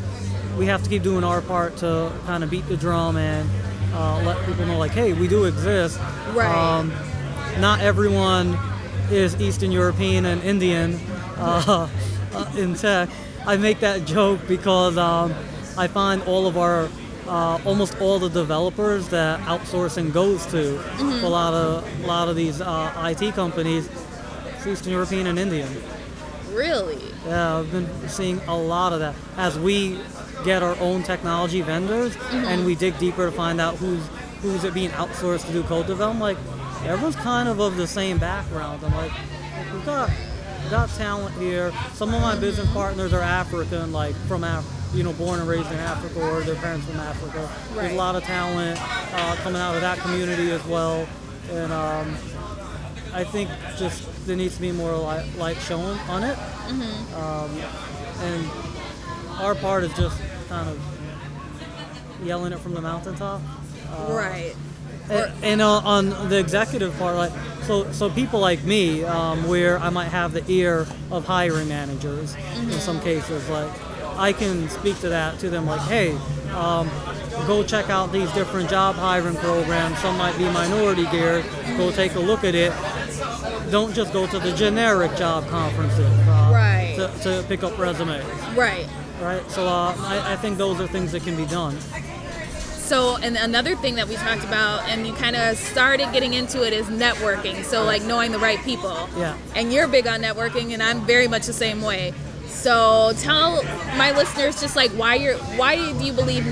we 0.57 0.65
have 0.65 0.83
to 0.83 0.89
keep 0.89 1.03
doing 1.03 1.23
our 1.23 1.41
part 1.41 1.77
to 1.77 2.11
kind 2.25 2.43
of 2.43 2.49
beat 2.49 2.67
the 2.67 2.77
drum 2.77 3.17
and 3.17 3.49
uh, 3.93 4.21
let 4.23 4.45
people 4.45 4.65
know, 4.65 4.77
like, 4.77 4.91
hey, 4.91 5.13
we 5.13 5.27
do 5.27 5.45
exist. 5.45 5.99
Right. 6.33 6.49
Um, 6.49 6.91
not 7.59 7.81
everyone 7.81 8.57
is 9.09 9.39
Eastern 9.41 9.71
European 9.71 10.25
and 10.25 10.41
Indian 10.43 10.99
uh, 11.37 11.89
uh, 12.33 12.51
in 12.57 12.75
tech. 12.75 13.09
I 13.45 13.57
make 13.57 13.79
that 13.79 14.05
joke 14.05 14.39
because 14.47 14.97
um, 14.97 15.33
I 15.77 15.87
find 15.87 16.21
all 16.23 16.47
of 16.47 16.57
our, 16.57 16.89
uh, 17.27 17.59
almost 17.65 17.99
all 18.01 18.19
the 18.19 18.29
developers 18.29 19.07
that 19.09 19.39
outsourcing 19.41 20.11
goes 20.13 20.45
to, 20.47 20.77
a 21.25 21.29
lot 21.29 21.53
of, 21.53 22.03
a 22.03 22.07
lot 22.07 22.27
of 22.29 22.35
these 22.35 22.61
uh, 22.61 22.91
IT 23.19 23.33
companies, 23.35 23.89
Eastern 24.65 24.91
European 24.93 25.27
and 25.27 25.39
Indian. 25.39 25.69
Really? 26.51 26.99
Yeah, 27.25 27.59
I've 27.59 27.71
been 27.71 27.87
seeing 28.09 28.39
a 28.47 28.57
lot 28.57 28.93
of 28.93 28.99
that 28.99 29.15
as 29.37 29.57
we 29.57 29.99
get 30.43 30.63
our 30.63 30.77
own 30.79 31.03
technology 31.03 31.61
vendors 31.61 32.15
and 32.31 32.65
we 32.65 32.75
dig 32.75 32.97
deeper 32.97 33.25
to 33.29 33.31
find 33.31 33.61
out 33.61 33.75
who's 33.75 34.05
who's 34.41 34.63
it 34.63 34.73
being 34.73 34.89
outsourced 34.91 35.45
to 35.45 35.53
do 35.53 35.63
code 35.63 35.85
development. 35.87 36.37
Like 36.37 36.85
everyone's 36.85 37.15
kind 37.15 37.47
of 37.47 37.59
of 37.59 37.77
the 37.77 37.87
same 37.87 38.17
background. 38.17 38.83
I'm 38.83 38.93
like, 38.93 39.11
we've 39.71 39.85
got 39.85 40.09
we've 40.61 40.71
got 40.71 40.89
talent 40.89 41.35
here. 41.35 41.71
Some 41.93 42.13
of 42.13 42.21
my 42.21 42.35
business 42.35 42.69
partners 42.73 43.13
are 43.13 43.21
African, 43.21 43.91
like 43.91 44.15
from 44.27 44.43
Af- 44.43 44.65
you 44.93 45.03
know, 45.03 45.13
born 45.13 45.39
and 45.39 45.47
raised 45.47 45.71
in 45.71 45.77
Africa, 45.79 46.19
or 46.21 46.41
their 46.41 46.55
parents 46.55 46.85
from 46.85 46.99
Africa. 46.99 47.49
There's 47.69 47.77
Right. 47.77 47.91
a 47.91 47.95
lot 47.95 48.15
of 48.15 48.23
talent 48.23 48.77
uh, 48.81 49.35
coming 49.37 49.61
out 49.61 49.75
of 49.75 49.81
that 49.81 49.97
community 49.99 50.51
as 50.51 50.63
well, 50.65 51.07
and 51.51 51.71
um, 51.71 52.15
I 53.13 53.23
think 53.23 53.49
just 53.77 54.03
there 54.27 54.35
needs 54.35 54.55
to 54.55 54.61
be 54.61 54.71
more 54.71 54.95
light, 54.97 55.25
light 55.37 55.57
shown 55.57 55.97
on 56.09 56.23
it. 56.23 56.37
Um, 57.15 57.51
and 58.21 58.49
our 59.39 59.55
part 59.55 59.83
is 59.83 59.93
just 59.93 60.19
kind 60.49 60.69
of 60.69 60.79
yelling 62.23 62.53
it 62.53 62.59
from 62.59 62.73
the 62.73 62.81
mountaintop. 62.81 63.41
right. 64.09 64.55
And, 65.09 65.33
and 65.43 65.61
uh, 65.61 65.67
on 65.79 66.29
the 66.29 66.37
executive 66.39 66.97
part, 66.97 67.15
like 67.15 67.31
so, 67.63 67.91
so 67.91 68.09
people 68.09 68.39
like 68.39 68.63
me, 68.63 69.03
um, 69.03 69.45
where 69.47 69.77
I 69.79 69.89
might 69.89 70.07
have 70.09 70.31
the 70.31 70.43
ear 70.49 70.85
of 71.09 71.25
hiring 71.25 71.67
managers 71.67 72.35
in 72.57 72.71
some 72.71 73.01
cases, 73.01 73.49
like 73.49 73.69
I 74.21 74.33
can 74.33 74.69
speak 74.69 74.99
to 74.99 75.09
that 75.09 75.39
to 75.39 75.49
them, 75.49 75.65
like, 75.65 75.81
hey, 75.89 76.11
um, 76.53 76.87
go 77.47 77.63
check 77.63 77.89
out 77.89 78.11
these 78.11 78.31
different 78.33 78.69
job 78.69 78.93
hiring 78.95 79.35
programs. 79.37 79.97
Some 79.97 80.15
might 80.15 80.37
be 80.37 80.43
minority 80.45 81.05
geared. 81.07 81.43
Go 81.75 81.91
take 81.91 82.13
a 82.13 82.19
look 82.19 82.43
at 82.43 82.53
it. 82.53 82.71
Don't 83.71 83.95
just 83.95 84.13
go 84.13 84.27
to 84.27 84.37
the 84.37 84.51
generic 84.53 85.15
job 85.17 85.47
conferences 85.47 86.05
uh, 86.27 86.51
Right. 86.53 86.93
to, 86.97 87.23
to 87.23 87.43
pick 87.47 87.63
up 87.63 87.75
resumes, 87.79 88.23
Right. 88.55 88.85
right? 89.21 89.41
So 89.49 89.65
uh, 89.65 89.95
I, 89.97 90.33
I 90.33 90.35
think 90.35 90.59
those 90.59 90.79
are 90.79 90.87
things 90.87 91.11
that 91.13 91.23
can 91.23 91.35
be 91.35 91.47
done. 91.47 91.75
So, 92.77 93.15
and 93.15 93.37
another 93.37 93.75
thing 93.77 93.95
that 93.95 94.07
we 94.07 94.15
talked 94.17 94.43
about, 94.43 94.87
and 94.87 95.07
you 95.07 95.13
kind 95.13 95.35
of 95.35 95.57
started 95.57 96.11
getting 96.11 96.33
into 96.33 96.63
it, 96.67 96.73
is 96.73 96.85
networking. 96.87 97.63
So, 97.63 97.85
like 97.85 98.03
knowing 98.03 98.33
the 98.33 98.39
right 98.39 98.59
people. 98.59 99.09
Yeah. 99.17 99.35
And 99.55 99.71
you're 99.73 99.87
big 99.87 100.05
on 100.05 100.21
networking, 100.21 100.73
and 100.73 100.83
I'm 100.83 101.01
very 101.07 101.27
much 101.27 101.45
the 101.47 101.53
same 101.53 101.81
way. 101.81 102.13
So, 102.51 103.13
tell 103.17 103.63
my 103.97 104.11
listeners 104.15 104.61
just 104.61 104.75
like 104.75 104.91
why 104.91 105.15
you're, 105.15 105.37
why 105.57 105.75
do 105.75 106.03
you 106.05 106.13
believe 106.13 106.45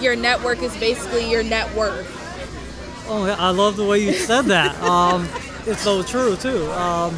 your 0.00 0.16
network 0.16 0.62
is 0.62 0.76
basically 0.78 1.30
your 1.30 1.44
net 1.44 1.72
worth? 1.74 2.08
Oh, 3.08 3.26
yeah, 3.26 3.36
I 3.38 3.50
love 3.50 3.76
the 3.76 3.84
way 3.84 3.98
you 3.98 4.12
said 4.12 4.42
that. 4.46 4.74
Um, 4.82 5.28
it's 5.66 5.82
so 5.82 6.02
true 6.02 6.34
too. 6.36 6.70
Um, 6.72 7.16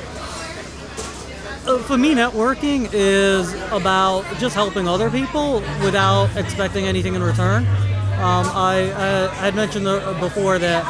uh, 1.67 1.79
for 1.79 1.97
me, 1.97 2.15
networking 2.15 2.91
is 2.93 3.55
about 3.73 4.25
just 4.39 4.55
helping 4.55 4.87
other 4.87 5.11
people 5.11 5.61
without 5.83 6.29
expecting 6.37 6.85
anything 6.85 7.15
in 7.15 7.23
return. 7.23 7.67
Um, 8.15 8.47
I, 8.55 8.93
I, 8.95 9.25
I 9.25 9.35
had 9.35 9.55
mentioned 9.55 9.87
uh, 9.89 10.19
before 10.21 10.59
that 10.59 10.85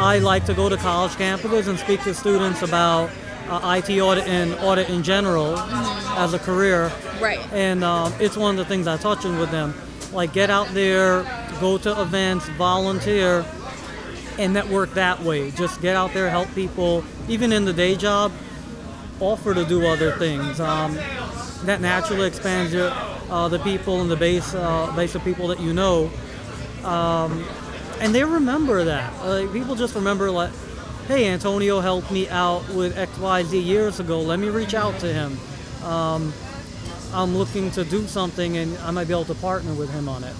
I 0.00 0.18
like 0.18 0.44
to 0.46 0.54
go 0.54 0.68
to 0.68 0.76
college 0.76 1.12
campuses 1.12 1.68
and 1.68 1.78
speak 1.78 2.02
to 2.02 2.12
students 2.12 2.62
about 2.62 3.10
uh, 3.48 3.80
IT 3.80 4.00
audit 4.00 4.26
and 4.26 4.54
audit 4.54 4.88
in 4.88 5.02
general 5.02 5.58
as 5.58 6.34
a 6.34 6.38
career. 6.38 6.90
Right. 7.20 7.40
And 7.52 7.84
um, 7.84 8.12
it's 8.20 8.36
one 8.36 8.50
of 8.50 8.56
the 8.58 8.64
things 8.64 8.86
I 8.86 8.96
touch 8.96 9.24
on 9.24 9.38
with 9.38 9.50
them. 9.50 9.74
Like, 10.12 10.32
get 10.32 10.50
out 10.50 10.68
there, 10.68 11.24
go 11.60 11.78
to 11.78 12.00
events, 12.00 12.48
volunteer, 12.50 13.44
and 14.38 14.52
network 14.52 14.92
that 14.94 15.22
way. 15.22 15.50
Just 15.50 15.80
get 15.80 15.96
out 15.96 16.12
there, 16.12 16.30
help 16.30 16.52
people, 16.54 17.04
even 17.28 17.52
in 17.52 17.64
the 17.64 17.72
day 17.72 17.96
job, 17.96 18.32
offer 19.20 19.54
to 19.54 19.64
do 19.64 19.86
other 19.86 20.12
things. 20.12 20.60
Um, 20.60 20.94
that 21.64 21.80
naturally 21.80 22.26
expands 22.28 22.72
your, 22.72 22.90
uh, 23.30 23.48
the 23.48 23.58
people 23.60 24.00
and 24.00 24.10
the 24.10 24.16
base, 24.16 24.54
uh, 24.54 24.92
base 24.94 25.14
of 25.14 25.24
people 25.24 25.48
that 25.48 25.60
you 25.60 25.72
know. 25.72 26.10
Um, 26.84 27.44
and 28.00 28.14
they 28.14 28.24
remember 28.24 28.84
that. 28.84 29.12
Like, 29.24 29.52
people 29.52 29.74
just 29.74 29.94
remember, 29.94 30.30
like, 30.30 30.52
hey, 31.06 31.28
Antonio 31.28 31.80
helped 31.80 32.10
me 32.10 32.28
out 32.28 32.68
with 32.70 32.96
XYZ 32.96 33.64
years 33.64 34.00
ago. 34.00 34.20
Let 34.20 34.40
me 34.40 34.48
reach 34.48 34.74
out 34.74 34.98
to 35.00 35.12
him. 35.12 35.38
Um, 35.84 36.32
I'm 37.12 37.36
looking 37.36 37.70
to 37.72 37.84
do 37.84 38.06
something 38.08 38.56
and 38.56 38.76
I 38.78 38.90
might 38.90 39.06
be 39.06 39.14
able 39.14 39.24
to 39.26 39.34
partner 39.34 39.72
with 39.74 39.90
him 39.90 40.08
on 40.08 40.24
it. 40.24 40.34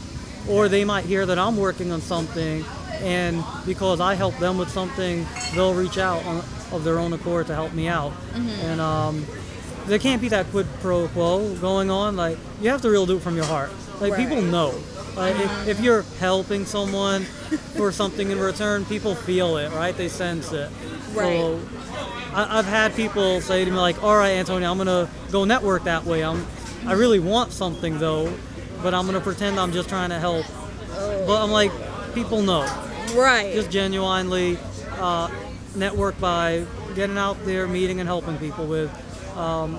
Or 0.48 0.68
they 0.68 0.85
might 0.85 1.05
hear 1.05 1.24
that 1.24 1.38
I'm 1.38 1.57
working 1.57 1.92
on 1.92 2.00
something 2.00 2.64
and 2.94 3.44
because 3.64 4.00
I 4.00 4.14
help 4.14 4.37
them 4.38 4.59
with 4.59 4.70
something, 4.70 5.26
they'll 5.55 5.74
reach 5.74 5.98
out 5.98 6.24
on, 6.24 6.38
of 6.72 6.83
their 6.83 6.98
own 6.98 7.12
accord 7.12 7.46
to 7.46 7.55
help 7.55 7.72
me 7.72 7.87
out. 7.87 8.12
And 8.62 8.81
um, 8.81 9.24
there 9.87 9.98
can't 10.00 10.20
be 10.20 10.29
that 10.31 10.46
quid 10.46 10.66
pro 10.81 11.07
quo 11.09 11.55
going 11.57 11.90
on. 11.90 12.16
Like, 12.16 12.38
you 12.61 12.70
have 12.70 12.83
to 12.83 12.90
really 12.90 13.07
do 13.07 13.16
it 13.18 13.22
from 13.22 13.37
your 13.37 13.44
heart. 13.44 13.70
Like, 14.00 14.16
people 14.16 14.42
know. 14.42 14.74
Like, 15.16 15.35
if, 15.37 15.68
if 15.68 15.81
you're 15.81 16.02
helping 16.18 16.66
someone 16.66 17.22
for 17.74 17.90
something 17.90 18.31
in 18.31 18.38
return, 18.38 18.85
people 18.85 19.14
feel 19.14 19.57
it, 19.57 19.72
right? 19.72 19.96
They 19.96 20.09
sense 20.09 20.52
it. 20.52 20.70
Right. 21.14 21.38
So, 21.38 21.61
I, 22.35 22.59
I've 22.59 22.66
had 22.66 22.94
people 22.94 23.40
say 23.40 23.64
to 23.64 23.70
me 23.70 23.79
like, 23.79 24.02
"All 24.02 24.16
right, 24.16 24.33
Antonio, 24.33 24.70
I'm 24.70 24.76
gonna 24.76 25.09
go 25.33 25.44
network 25.44 25.85
that 25.85 26.05
way. 26.05 26.22
I'm, 26.22 26.46
I 26.87 26.92
really 26.92 27.18
want 27.18 27.52
something 27.52 27.98
though, 27.98 28.33
but 28.83 28.92
I'm 28.92 29.07
gonna 29.07 29.22
pretend 29.22 29.59
I'm 29.59 29.72
just 29.72 29.88
trying 29.88 30.11
to 30.11 30.18
help." 30.18 30.44
But 31.26 31.42
I'm 31.42 31.50
like, 31.50 31.72
people 32.14 32.42
know. 32.42 32.62
Right. 33.14 33.52
Just 33.55 33.70
genuinely 33.70 34.59
uh, 34.98 35.31
network 35.74 36.18
by 36.20 36.66
getting 36.94 37.16
out 37.16 37.42
there, 37.44 37.66
meeting, 37.66 38.00
and 38.00 38.09
helping 38.09 38.37
people 38.38 38.66
with 38.66 38.90
um, 39.37 39.76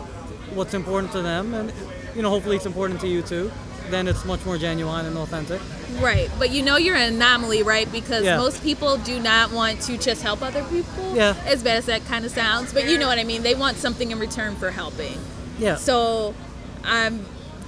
what's 0.55 0.73
important 0.73 1.11
to 1.11 1.21
them, 1.21 1.53
and 1.53 1.71
you 2.15 2.21
know, 2.23 2.29
hopefully 2.29 2.55
it's 2.55 2.65
important 2.65 2.99
to 3.01 3.07
you 3.07 3.21
too. 3.21 3.51
Then 3.89 4.07
it's 4.07 4.25
much 4.25 4.45
more 4.45 4.57
genuine 4.57 5.05
and 5.05 5.17
authentic. 5.17 5.61
Right, 5.99 6.29
but 6.37 6.51
you 6.51 6.61
know 6.63 6.77
you're 6.77 6.95
an 6.95 7.13
anomaly, 7.13 7.63
right? 7.63 7.91
Because 7.91 8.23
Yeah. 8.23 8.37
most 8.37 8.61
people 8.63 8.97
do 8.97 9.19
not 9.19 9.51
want 9.51 9.81
to 9.83 9.97
just 9.97 10.21
help 10.21 10.41
other 10.41 10.63
people. 10.65 11.15
Yeah. 11.15 11.35
As 11.45 11.63
bad 11.63 11.77
as 11.77 11.85
that 11.85 12.05
kind 12.05 12.25
of 12.25 12.31
sounds, 12.31 12.73
but 12.73 12.87
you 12.89 12.97
know 12.97 13.07
what 13.07 13.19
I 13.19 13.23
mean. 13.23 13.43
They 13.43 13.55
want 13.55 13.77
something 13.77 14.11
in 14.11 14.19
return 14.19 14.55
for 14.55 14.71
helping. 14.71 15.17
Yeah. 15.59 15.75
So 15.75 16.33
I'm 16.83 17.25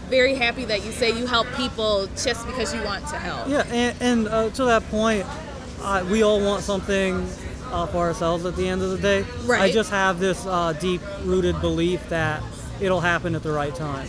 very 0.09 0.35
happy 0.35 0.65
that 0.65 0.83
you 0.85 0.91
say 0.91 1.11
you 1.11 1.27
help 1.27 1.47
people 1.55 2.07
just 2.21 2.45
because 2.47 2.73
you 2.73 2.81
want 2.83 3.07
to 3.07 3.15
help. 3.17 3.47
Yeah, 3.47 3.63
and, 3.71 3.95
and 4.01 4.27
uh, 4.27 4.49
to 4.51 4.65
that 4.65 4.89
point, 4.89 5.25
uh, 5.81 6.03
we 6.09 6.23
all 6.23 6.41
want 6.41 6.63
something 6.63 7.27
uh, 7.71 7.85
for 7.87 8.07
ourselves 8.07 8.45
at 8.45 8.55
the 8.55 8.67
end 8.67 8.81
of 8.81 8.89
the 8.89 8.97
day. 8.97 9.25
Right. 9.45 9.61
I 9.61 9.71
just 9.71 9.91
have 9.91 10.19
this 10.19 10.45
uh, 10.45 10.73
deep-rooted 10.73 11.61
belief 11.61 12.07
that 12.09 12.41
it'll 12.81 13.01
happen 13.01 13.35
at 13.35 13.43
the 13.43 13.51
right 13.51 13.73
time. 13.75 14.07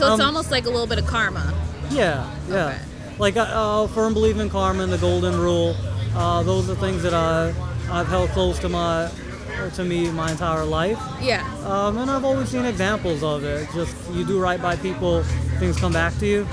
So 0.00 0.12
it's 0.14 0.20
Um, 0.20 0.26
almost 0.28 0.50
like 0.50 0.64
a 0.64 0.70
little 0.70 0.86
bit 0.86 0.98
of 0.98 1.06
karma. 1.06 1.52
Yeah, 1.90 2.26
yeah. 2.48 2.66
Okay. 2.68 2.78
Like 3.18 3.36
I 3.36 3.40
uh, 3.42 3.86
firm 3.88 4.14
believe 4.14 4.38
in 4.40 4.48
karma 4.48 4.82
and 4.82 4.90
the 4.92 4.96
golden 4.98 5.38
rule. 5.38 5.76
Uh, 6.16 6.42
those 6.42 6.70
are 6.70 6.74
things 6.74 7.02
that 7.02 7.12
I 7.12 7.52
I've 7.92 8.08
held 8.08 8.30
close 8.30 8.58
to 8.60 8.68
my 8.70 9.10
to 9.74 9.84
me 9.84 10.10
my 10.10 10.30
entire 10.30 10.64
life. 10.64 10.98
Yeah. 11.20 11.44
Um, 11.66 11.98
and 11.98 12.10
I've 12.10 12.24
always 12.24 12.48
seen 12.48 12.64
examples 12.64 13.22
of 13.22 13.44
it. 13.44 13.68
Just 13.74 13.94
you 14.14 14.24
do 14.24 14.40
right 14.40 14.60
by 14.62 14.76
people, 14.76 15.22
things 15.58 15.76
come 15.76 15.92
back 15.92 16.16
to 16.20 16.26
you. 16.26 16.48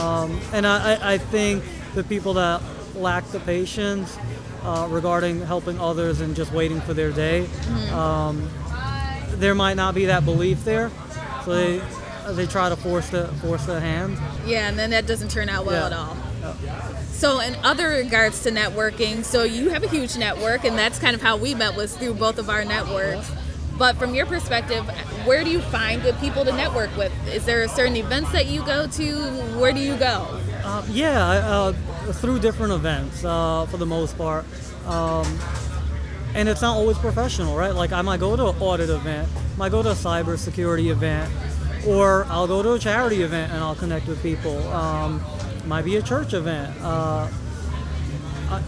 Um, 0.00 0.40
and 0.54 0.66
I, 0.66 0.94
I- 0.94 1.12
I 1.14 1.18
think 1.18 1.62
the 1.94 2.02
people 2.04 2.32
that 2.34 2.62
lack 2.94 3.26
the 3.32 3.40
patience 3.40 4.16
uh, 4.64 4.86
regarding 4.90 5.42
helping 5.44 5.78
others 5.78 6.22
and 6.22 6.34
just 6.34 6.52
waiting 6.52 6.80
for 6.80 6.94
their 6.94 7.10
day, 7.10 7.46
um, 7.92 8.48
there 9.36 9.54
might 9.54 9.76
not 9.76 9.94
be 9.94 10.06
that 10.06 10.24
belief 10.24 10.64
there. 10.64 10.90
So 11.44 11.50
they 11.54 11.82
they 12.30 12.46
try 12.46 12.68
to 12.68 12.76
force 12.76 13.08
the 13.10 13.26
force 13.42 13.64
the 13.66 13.80
hand. 13.80 14.18
Yeah, 14.46 14.68
and 14.68 14.78
then 14.78 14.90
that 14.90 15.06
doesn't 15.06 15.30
turn 15.30 15.48
out 15.48 15.66
well 15.66 15.80
Yeah. 15.80 15.86
at 15.86 15.92
all. 15.92 16.16
So, 17.12 17.40
in 17.40 17.54
other 17.62 17.88
regards 17.88 18.42
to 18.42 18.50
networking, 18.50 19.24
so 19.24 19.44
you 19.44 19.68
have 19.70 19.84
a 19.84 19.88
huge 19.88 20.16
network, 20.16 20.64
and 20.64 20.76
that's 20.76 20.98
kind 20.98 21.14
of 21.14 21.22
how 21.22 21.36
we 21.36 21.54
met 21.54 21.76
was 21.76 21.96
through 21.96 22.14
both 22.14 22.38
of 22.38 22.50
our 22.50 22.64
networks. 22.64 23.30
But 23.78 23.96
from 23.96 24.14
your 24.14 24.26
perspective, 24.26 24.84
where 25.24 25.44
do 25.44 25.50
you 25.50 25.60
find 25.60 26.02
good 26.02 26.18
people 26.18 26.44
to 26.44 26.52
network 26.52 26.94
with? 26.96 27.12
Is 27.28 27.44
there 27.44 27.66
certain 27.68 27.96
events 27.96 28.32
that 28.32 28.46
you 28.46 28.64
go 28.64 28.86
to? 28.86 29.14
Where 29.58 29.72
do 29.72 29.80
you 29.80 29.96
go? 29.96 30.26
Uh, 30.64 30.82
yeah, 30.90 31.18
uh, 31.18 31.72
through 32.12 32.40
different 32.40 32.72
events 32.72 33.24
uh, 33.24 33.66
for 33.70 33.76
the 33.78 33.86
most 33.86 34.16
part. 34.18 34.44
Um, 34.86 35.26
and 36.34 36.48
it's 36.48 36.62
not 36.62 36.76
always 36.76 36.98
professional, 36.98 37.56
right? 37.56 37.74
Like 37.74 37.92
I 37.92 38.02
might 38.02 38.20
go 38.20 38.36
to 38.36 38.48
an 38.48 38.56
audit 38.60 38.90
event, 38.90 39.28
might 39.56 39.70
go 39.70 39.82
to 39.82 39.90
a 39.90 39.94
cybersecurity 39.94 40.90
event, 40.90 41.32
or 41.86 42.24
I'll 42.28 42.46
go 42.46 42.62
to 42.62 42.72
a 42.74 42.78
charity 42.78 43.22
event 43.22 43.52
and 43.52 43.62
I'll 43.62 43.74
connect 43.74 44.06
with 44.06 44.22
people. 44.22 44.56
Um, 44.72 45.20
might 45.66 45.84
be 45.84 45.96
a 45.96 46.02
church 46.02 46.32
event. 46.34 46.74
Uh, 46.82 47.28
I, 48.50 48.62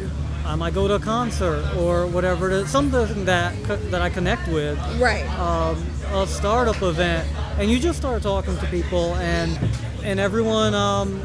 I 0.46 0.54
might 0.56 0.74
go 0.74 0.86
to 0.88 0.94
a 0.94 1.00
concert 1.00 1.64
or 1.76 2.06
whatever 2.06 2.50
it 2.50 2.52
is, 2.54 2.70
something 2.70 3.24
that 3.24 3.54
that 3.90 4.00
I 4.02 4.10
connect 4.10 4.46
with 4.48 4.78
Right. 5.00 5.26
um, 5.38 5.82
a 6.12 6.26
startup 6.26 6.80
event, 6.82 7.28
and 7.58 7.70
you 7.70 7.78
just 7.78 7.98
start 7.98 8.22
talking 8.22 8.56
to 8.58 8.66
people, 8.66 9.14
and 9.16 9.58
and 10.02 10.20
everyone 10.20 10.74
um, 10.74 11.20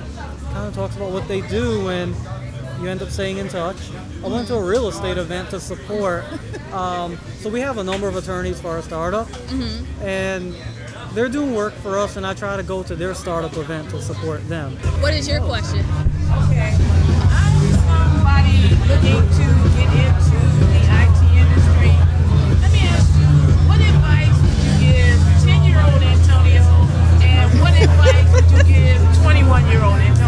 kind 0.53 0.67
of 0.67 0.73
talks 0.73 0.95
about 0.95 1.11
what 1.11 1.27
they 1.27 1.41
do, 1.41 1.89
and 1.89 2.15
you 2.81 2.89
end 2.89 3.01
up 3.01 3.09
staying 3.09 3.37
in 3.37 3.47
touch. 3.47 3.77
I 4.23 4.27
went 4.27 4.47
to 4.47 4.55
a 4.55 4.63
real 4.63 4.87
estate 4.87 5.17
event 5.17 5.49
to 5.51 5.59
support, 5.59 6.23
um, 6.73 7.17
so 7.39 7.49
we 7.49 7.59
have 7.61 7.77
a 7.77 7.83
number 7.83 8.07
of 8.07 8.15
attorneys 8.15 8.59
for 8.59 8.69
our 8.69 8.81
startup, 8.81 9.27
and 10.01 10.55
they're 11.13 11.29
doing 11.29 11.53
work 11.55 11.73
for 11.73 11.97
us, 11.97 12.15
and 12.15 12.25
I 12.25 12.33
try 12.33 12.55
to 12.55 12.63
go 12.63 12.83
to 12.83 12.95
their 12.95 13.13
startup 13.13 13.55
event 13.57 13.89
to 13.91 14.01
support 14.01 14.47
them. 14.47 14.75
What 15.01 15.13
is 15.13 15.27
your 15.27 15.41
question? 15.41 15.79
Okay. 16.47 16.75
I'm 17.31 17.55
somebody 17.83 18.69
looking 18.87 19.25
to 19.27 19.45
get 19.75 19.89
into 20.05 20.37
the 20.69 20.81
IT 20.85 21.19
industry. 21.35 21.93
Let 22.61 22.71
me 22.71 22.81
ask 22.87 23.09
you, 23.17 23.27
what 23.67 23.81
advice 23.81 24.35
would 24.39 24.61
you 24.63 24.93
give 24.93 25.17
10 25.43 25.63
year 25.65 25.79
old 25.81 26.01
Antonio 26.01 26.63
and 27.25 27.59
what 27.59 27.73
advice 27.73 28.29
would 28.33 28.51
you 28.51 28.63
give 28.63 29.01
21 29.23 29.67
year 29.71 29.83
old 29.83 29.95
Antonio? 29.95 30.18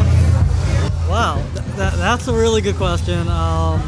Wow, 1.12 1.44
th- 1.54 1.66
that, 1.76 1.98
that's 1.98 2.30
a 2.30 2.34
really 2.34 2.62
good 2.62 2.78
question. 2.78 3.28
Um, 3.28 3.82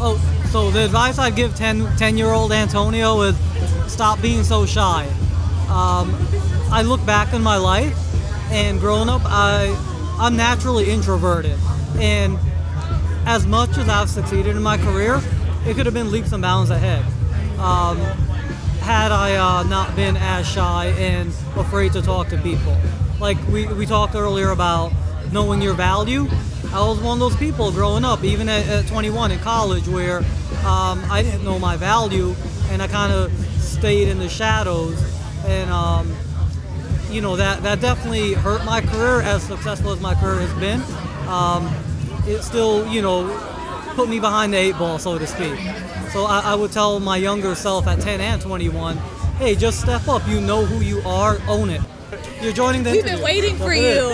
oh, 0.00 0.48
so 0.50 0.72
the 0.72 0.84
advice 0.84 1.16
I'd 1.16 1.36
give 1.36 1.54
10, 1.54 1.96
10 1.96 2.18
year 2.18 2.32
old 2.32 2.50
Antonio 2.50 3.20
is 3.20 3.36
stop 3.86 4.20
being 4.20 4.42
so 4.42 4.66
shy. 4.66 5.06
Um, 5.68 6.12
I 6.72 6.82
look 6.84 7.06
back 7.06 7.32
in 7.34 7.40
my 7.40 7.56
life, 7.56 7.96
and 8.50 8.80
growing 8.80 9.08
up, 9.08 9.22
I, 9.24 9.72
I'm 10.18 10.36
naturally 10.36 10.90
introverted. 10.90 11.56
And 12.00 12.36
as 13.26 13.46
much 13.46 13.78
as 13.78 13.88
I've 13.88 14.10
succeeded 14.10 14.56
in 14.56 14.62
my 14.62 14.76
career, 14.76 15.20
it 15.66 15.76
could 15.76 15.86
have 15.86 15.94
been 15.94 16.10
leaps 16.10 16.32
and 16.32 16.42
bounds 16.42 16.70
ahead. 16.70 17.04
Um, 17.60 17.96
had 18.80 19.12
I 19.12 19.36
uh, 19.36 19.62
not 19.62 19.94
been 19.94 20.16
as 20.16 20.48
shy 20.48 20.86
and 20.98 21.28
afraid 21.54 21.92
to 21.92 22.02
talk 22.02 22.26
to 22.30 22.38
people. 22.38 22.76
Like 23.20 23.36
we, 23.48 23.66
we 23.66 23.84
talked 23.84 24.14
earlier 24.14 24.50
about 24.50 24.92
knowing 25.30 25.60
your 25.60 25.74
value. 25.74 26.26
I 26.72 26.80
was 26.86 26.98
one 27.00 27.20
of 27.20 27.20
those 27.20 27.36
people 27.36 27.70
growing 27.70 28.04
up, 28.04 28.24
even 28.24 28.48
at, 28.48 28.66
at 28.66 28.86
21 28.86 29.32
in 29.32 29.38
college, 29.40 29.86
where 29.86 30.18
um, 30.64 31.04
I 31.10 31.20
didn't 31.22 31.44
know 31.44 31.58
my 31.58 31.76
value 31.76 32.34
and 32.70 32.80
I 32.80 32.88
kind 32.88 33.12
of 33.12 33.30
stayed 33.58 34.08
in 34.08 34.18
the 34.18 34.28
shadows. 34.28 34.98
And, 35.46 35.68
um, 35.70 36.14
you 37.10 37.20
know, 37.20 37.36
that, 37.36 37.62
that 37.62 37.80
definitely 37.80 38.32
hurt 38.32 38.64
my 38.64 38.80
career 38.80 39.20
as 39.20 39.42
successful 39.42 39.92
as 39.92 40.00
my 40.00 40.14
career 40.14 40.40
has 40.40 40.54
been. 40.58 40.80
Um, 41.28 41.68
it 42.26 42.42
still, 42.42 42.86
you 42.86 43.02
know, 43.02 43.28
put 43.96 44.08
me 44.08 44.18
behind 44.18 44.54
the 44.54 44.58
eight 44.58 44.78
ball, 44.78 44.98
so 44.98 45.18
to 45.18 45.26
speak. 45.26 45.58
So 46.12 46.24
I, 46.24 46.40
I 46.44 46.54
would 46.54 46.72
tell 46.72 46.98
my 47.00 47.18
younger 47.18 47.54
self 47.54 47.86
at 47.86 48.00
10 48.00 48.20
and 48.20 48.40
21, 48.40 48.96
hey, 49.36 49.56
just 49.56 49.80
step 49.80 50.08
up. 50.08 50.26
You 50.26 50.40
know 50.40 50.64
who 50.64 50.82
you 50.82 51.02
are, 51.02 51.38
own 51.48 51.68
it. 51.68 51.82
You're 52.42 52.52
joining 52.52 52.82
the 52.82 52.90
We've 52.90 53.04
been 53.04 53.22
waiting 53.22 53.56
for 53.56 53.72
you. 53.72 54.08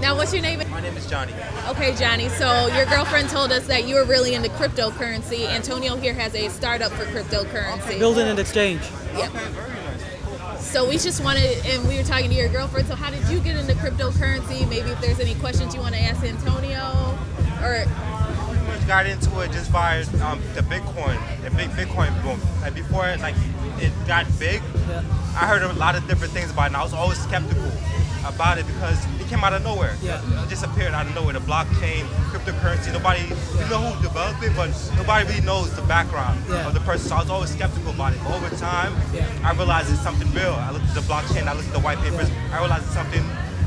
Now, 0.00 0.14
what's 0.14 0.32
your 0.32 0.42
name? 0.42 0.58
My 0.70 0.80
name 0.80 0.96
is 0.96 1.08
Johnny. 1.08 1.32
Okay, 1.68 1.94
Johnny. 1.96 2.28
So 2.28 2.68
your 2.68 2.86
girlfriend 2.86 3.28
told 3.28 3.50
us 3.50 3.66
that 3.66 3.88
you 3.88 3.96
were 3.96 4.04
really 4.04 4.34
into 4.34 4.48
cryptocurrency. 4.50 5.46
Antonio 5.48 5.96
here 5.96 6.14
has 6.14 6.34
a 6.34 6.48
startup 6.48 6.92
for 6.92 7.04
cryptocurrency. 7.06 7.98
building 7.98 8.28
an 8.28 8.38
exchange. 8.38 8.82
Yep. 9.16 9.32
So 10.58 10.88
we 10.88 10.98
just 10.98 11.22
wanted, 11.24 11.64
and 11.66 11.88
we 11.88 11.96
were 11.96 12.04
talking 12.04 12.30
to 12.30 12.36
your 12.36 12.48
girlfriend. 12.48 12.86
So 12.86 12.94
how 12.94 13.10
did 13.10 13.26
you 13.28 13.40
get 13.40 13.56
into 13.56 13.74
cryptocurrency? 13.74 14.68
Maybe 14.68 14.90
if 14.90 15.00
there's 15.00 15.18
any 15.20 15.34
questions 15.36 15.74
you 15.74 15.80
want 15.80 15.94
to 15.94 16.00
ask 16.00 16.22
Antonio, 16.22 17.18
or 17.62 17.84
Pretty 17.84 17.94
much 17.94 18.17
got 18.88 19.04
into 19.06 19.40
it 19.40 19.52
just 19.52 19.70
by 19.70 20.00
um, 20.24 20.40
the 20.54 20.62
Bitcoin, 20.62 21.20
the 21.44 21.50
big 21.50 21.68
Bitcoin 21.76 22.10
boom. 22.22 22.40
Like 22.62 22.74
before, 22.74 23.06
it, 23.06 23.20
like 23.20 23.34
it 23.78 23.92
got 24.06 24.24
big. 24.38 24.62
Yeah. 24.88 25.04
I 25.36 25.46
heard 25.46 25.62
a 25.62 25.70
lot 25.74 25.94
of 25.94 26.08
different 26.08 26.32
things 26.32 26.50
about 26.50 26.62
it, 26.64 26.66
and 26.68 26.76
I 26.78 26.82
was 26.82 26.94
always 26.94 27.18
skeptical 27.22 27.70
about 28.26 28.56
it 28.56 28.66
because 28.66 28.98
it 29.20 29.28
came 29.28 29.44
out 29.44 29.52
of 29.52 29.62
nowhere. 29.62 29.94
Yeah. 30.02 30.20
It 30.42 30.48
just 30.48 30.64
appeared 30.64 30.94
out 30.94 31.06
of 31.06 31.14
nowhere. 31.14 31.34
The 31.34 31.40
blockchain, 31.40 32.02
cryptocurrency. 32.32 32.90
Nobody, 32.90 33.20
you 33.60 33.68
know 33.68 33.78
who 33.92 34.02
developed 34.02 34.42
it, 34.42 34.56
but 34.56 34.72
nobody 34.96 35.28
really 35.28 35.44
knows 35.44 35.68
the 35.76 35.82
background 35.82 36.42
Yeah. 36.48 36.66
of 36.66 36.72
the 36.72 36.80
person. 36.80 37.08
So 37.08 37.16
I 37.16 37.20
was 37.20 37.30
always 37.30 37.50
skeptical 37.52 37.90
about 37.92 38.14
it. 38.14 38.20
But 38.24 38.32
over 38.40 38.48
time, 38.56 38.96
Yeah. 39.12 39.28
I 39.44 39.52
realized 39.52 39.92
it's 39.92 40.00
something 40.02 40.32
real. 40.32 40.54
I 40.54 40.70
looked 40.72 40.86
at 40.88 40.94
the 40.94 41.02
blockchain. 41.04 41.46
I 41.46 41.52
looked 41.52 41.68
at 41.68 41.74
the 41.74 41.80
white 41.84 41.98
papers. 41.98 42.30
I 42.52 42.58
realized 42.58 42.84
it's 42.86 42.94
something 42.94 43.22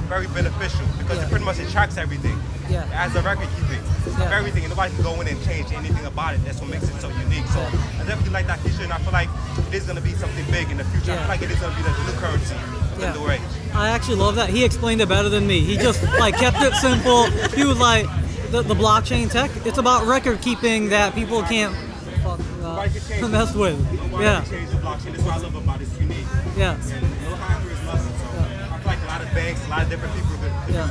very 0.10 0.26
beneficial 0.28 0.86
because 0.98 1.18
Yeah. 1.20 1.26
it 1.26 1.30
pretty 1.30 1.46
much 1.46 1.60
it 1.60 1.70
tracks 1.70 1.98
everything. 1.98 2.38
Yeah. 2.72 2.86
Has 2.96 3.16
a 3.16 3.22
record 3.22 3.50
keeping 3.60 3.80
of 4.08 4.18
Yeah. 4.20 4.38
everything, 4.38 4.64
and 4.64 4.72
nobody 4.72 4.94
can 4.96 5.04
go 5.04 5.20
in 5.22 5.28
and 5.28 5.44
change 5.44 5.72
anything 5.74 6.06
about 6.06 6.34
it. 6.36 6.44
That's 6.46 6.60
what 6.62 6.70
makes 6.70 6.88
it 6.88 7.02
so 7.02 7.10
unique. 7.10 7.46
So. 7.54 7.60
I 7.62 8.04
definitely 8.08 8.32
like 8.32 8.48
that 8.48 8.60
feature, 8.62 8.84
and 8.84 8.94
I 8.94 8.98
feel 9.00 9.12
like 9.14 9.30
it 9.68 9.74
is 9.74 9.84
going 9.84 9.98
to 9.98 10.02
be 10.02 10.14
something 10.14 10.46
big 10.52 10.72
in 10.72 10.78
the 10.78 10.86
future. 10.86 11.12
I 11.12 11.16
Yeah. 11.16 11.20
feel 11.22 11.28
like 11.36 11.42
it 11.42 11.52
is 11.52 11.60
going 11.60 11.74
to 11.74 11.78
be 11.78 11.84
the 11.84 11.94
new 12.12 12.18
currency 12.20 12.56
Yeah. 13.00 13.08
in 13.08 13.14
the 13.14 13.22
way. 13.28 13.40
I 13.76 13.90
actually 13.90 14.16
love 14.18 14.36
that. 14.36 14.50
He 14.50 14.64
explained 14.64 15.02
it 15.02 15.10
better 15.10 15.30
than 15.30 15.46
me. 15.48 15.60
He 15.62 15.76
just 15.78 16.02
like 16.20 16.38
kept 16.38 16.62
it 16.62 16.74
simple. 16.76 17.26
He 17.56 17.64
was 17.66 17.78
like, 17.80 18.08
the, 18.52 18.62
the 18.62 18.76
blockchain 18.76 19.30
tech, 19.32 19.50
it's 19.66 19.78
about 19.78 20.06
record 20.08 20.42
keeping 20.42 20.90
that 20.90 21.16
people 21.16 21.42
can't 21.44 21.74
fuck, 22.22 22.38
Nobody 22.62 22.90
can 22.92 23.02
change 23.08 23.24
uh, 23.24 23.28
mess 23.30 23.56
with. 23.56 23.78
Nobody 23.94 24.24
Yeah, 24.26 24.42
can 24.42 24.50
change 24.52 24.70
the 24.72 24.76
blockchain. 24.78 25.12
That's 25.16 25.24
what 25.24 25.34
I 25.36 25.38
love 25.40 25.56
about 25.56 25.82
it. 25.82 25.88
It's 25.88 26.00
unique. 26.00 26.26
yeah, 26.58 26.76
And 26.76 27.02
no 27.24 27.36
hacker 27.36 27.72
is 27.72 27.82
nothing. 27.84 28.14
So 28.20 28.28
I 28.76 28.78
feel 28.80 28.88
like 28.92 29.02
a 29.04 29.08
lot 29.08 29.22
of 29.22 29.34
banks, 29.34 29.66
a 29.66 29.70
lot 29.70 29.82
of 29.84 29.90
different 29.90 30.14
people 30.16 30.36
could, 30.42 30.52
could 30.66 30.76
yeah. 30.76 30.90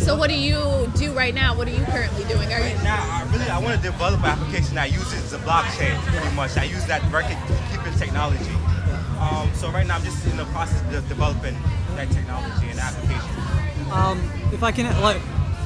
Use 0.00 0.08
it. 0.08 0.10
so 0.10 0.16
what 0.16 0.30
do 0.30 0.38
you 0.38 0.90
do 0.96 1.12
right 1.12 1.34
now? 1.34 1.54
What 1.54 1.68
are 1.68 1.72
you 1.72 1.84
currently 1.84 2.24
doing? 2.24 2.52
Are 2.52 2.58
you 2.58 2.74
Right 2.74 2.82
now, 2.82 3.02
I 3.10 3.30
really 3.32 3.50
I 3.50 3.58
want 3.58 3.76
to 3.76 3.82
develop 3.82 4.20
an 4.20 4.26
application 4.26 4.74
that 4.74 4.92
uses 4.92 5.30
the 5.30 5.38
blockchain 5.38 5.96
pretty 6.02 6.34
much. 6.34 6.56
I 6.56 6.64
use 6.64 6.86
that 6.86 7.02
record 7.12 7.38
keeping 7.70 7.98
technology. 7.98 8.50
Um, 9.20 9.50
so 9.54 9.70
right 9.70 9.86
now, 9.86 9.96
I'm 9.96 10.04
just 10.04 10.26
in 10.26 10.36
the 10.36 10.46
process 10.46 10.80
of 10.94 11.06
developing 11.08 11.54
that 11.96 12.10
technology 12.10 12.70
and 12.70 12.80
application. 12.80 13.92
um, 13.92 14.18
if 14.52 14.62
I 14.62 14.72
can, 14.72 14.98
like, 15.02 15.20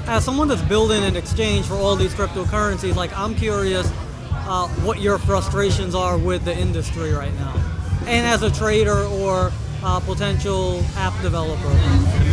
as 0.06 0.24
someone 0.24 0.48
that's 0.48 0.62
building 0.62 1.04
an 1.04 1.16
exchange 1.16 1.66
for 1.66 1.74
all 1.74 1.94
these 1.94 2.14
cryptocurrencies, 2.14 2.96
like, 2.96 3.16
I'm 3.16 3.34
curious 3.36 3.86
uh, 4.32 4.66
what 4.82 5.00
your 5.00 5.18
frustrations 5.18 5.94
are 5.94 6.18
with 6.18 6.44
the 6.44 6.56
industry 6.56 7.12
right 7.12 7.32
now. 7.34 7.54
And 8.06 8.26
as 8.26 8.42
a 8.42 8.50
trader 8.50 9.04
or 9.04 9.52
uh, 9.84 10.00
potential 10.00 10.82
app 10.96 11.18
developer? 11.22 11.68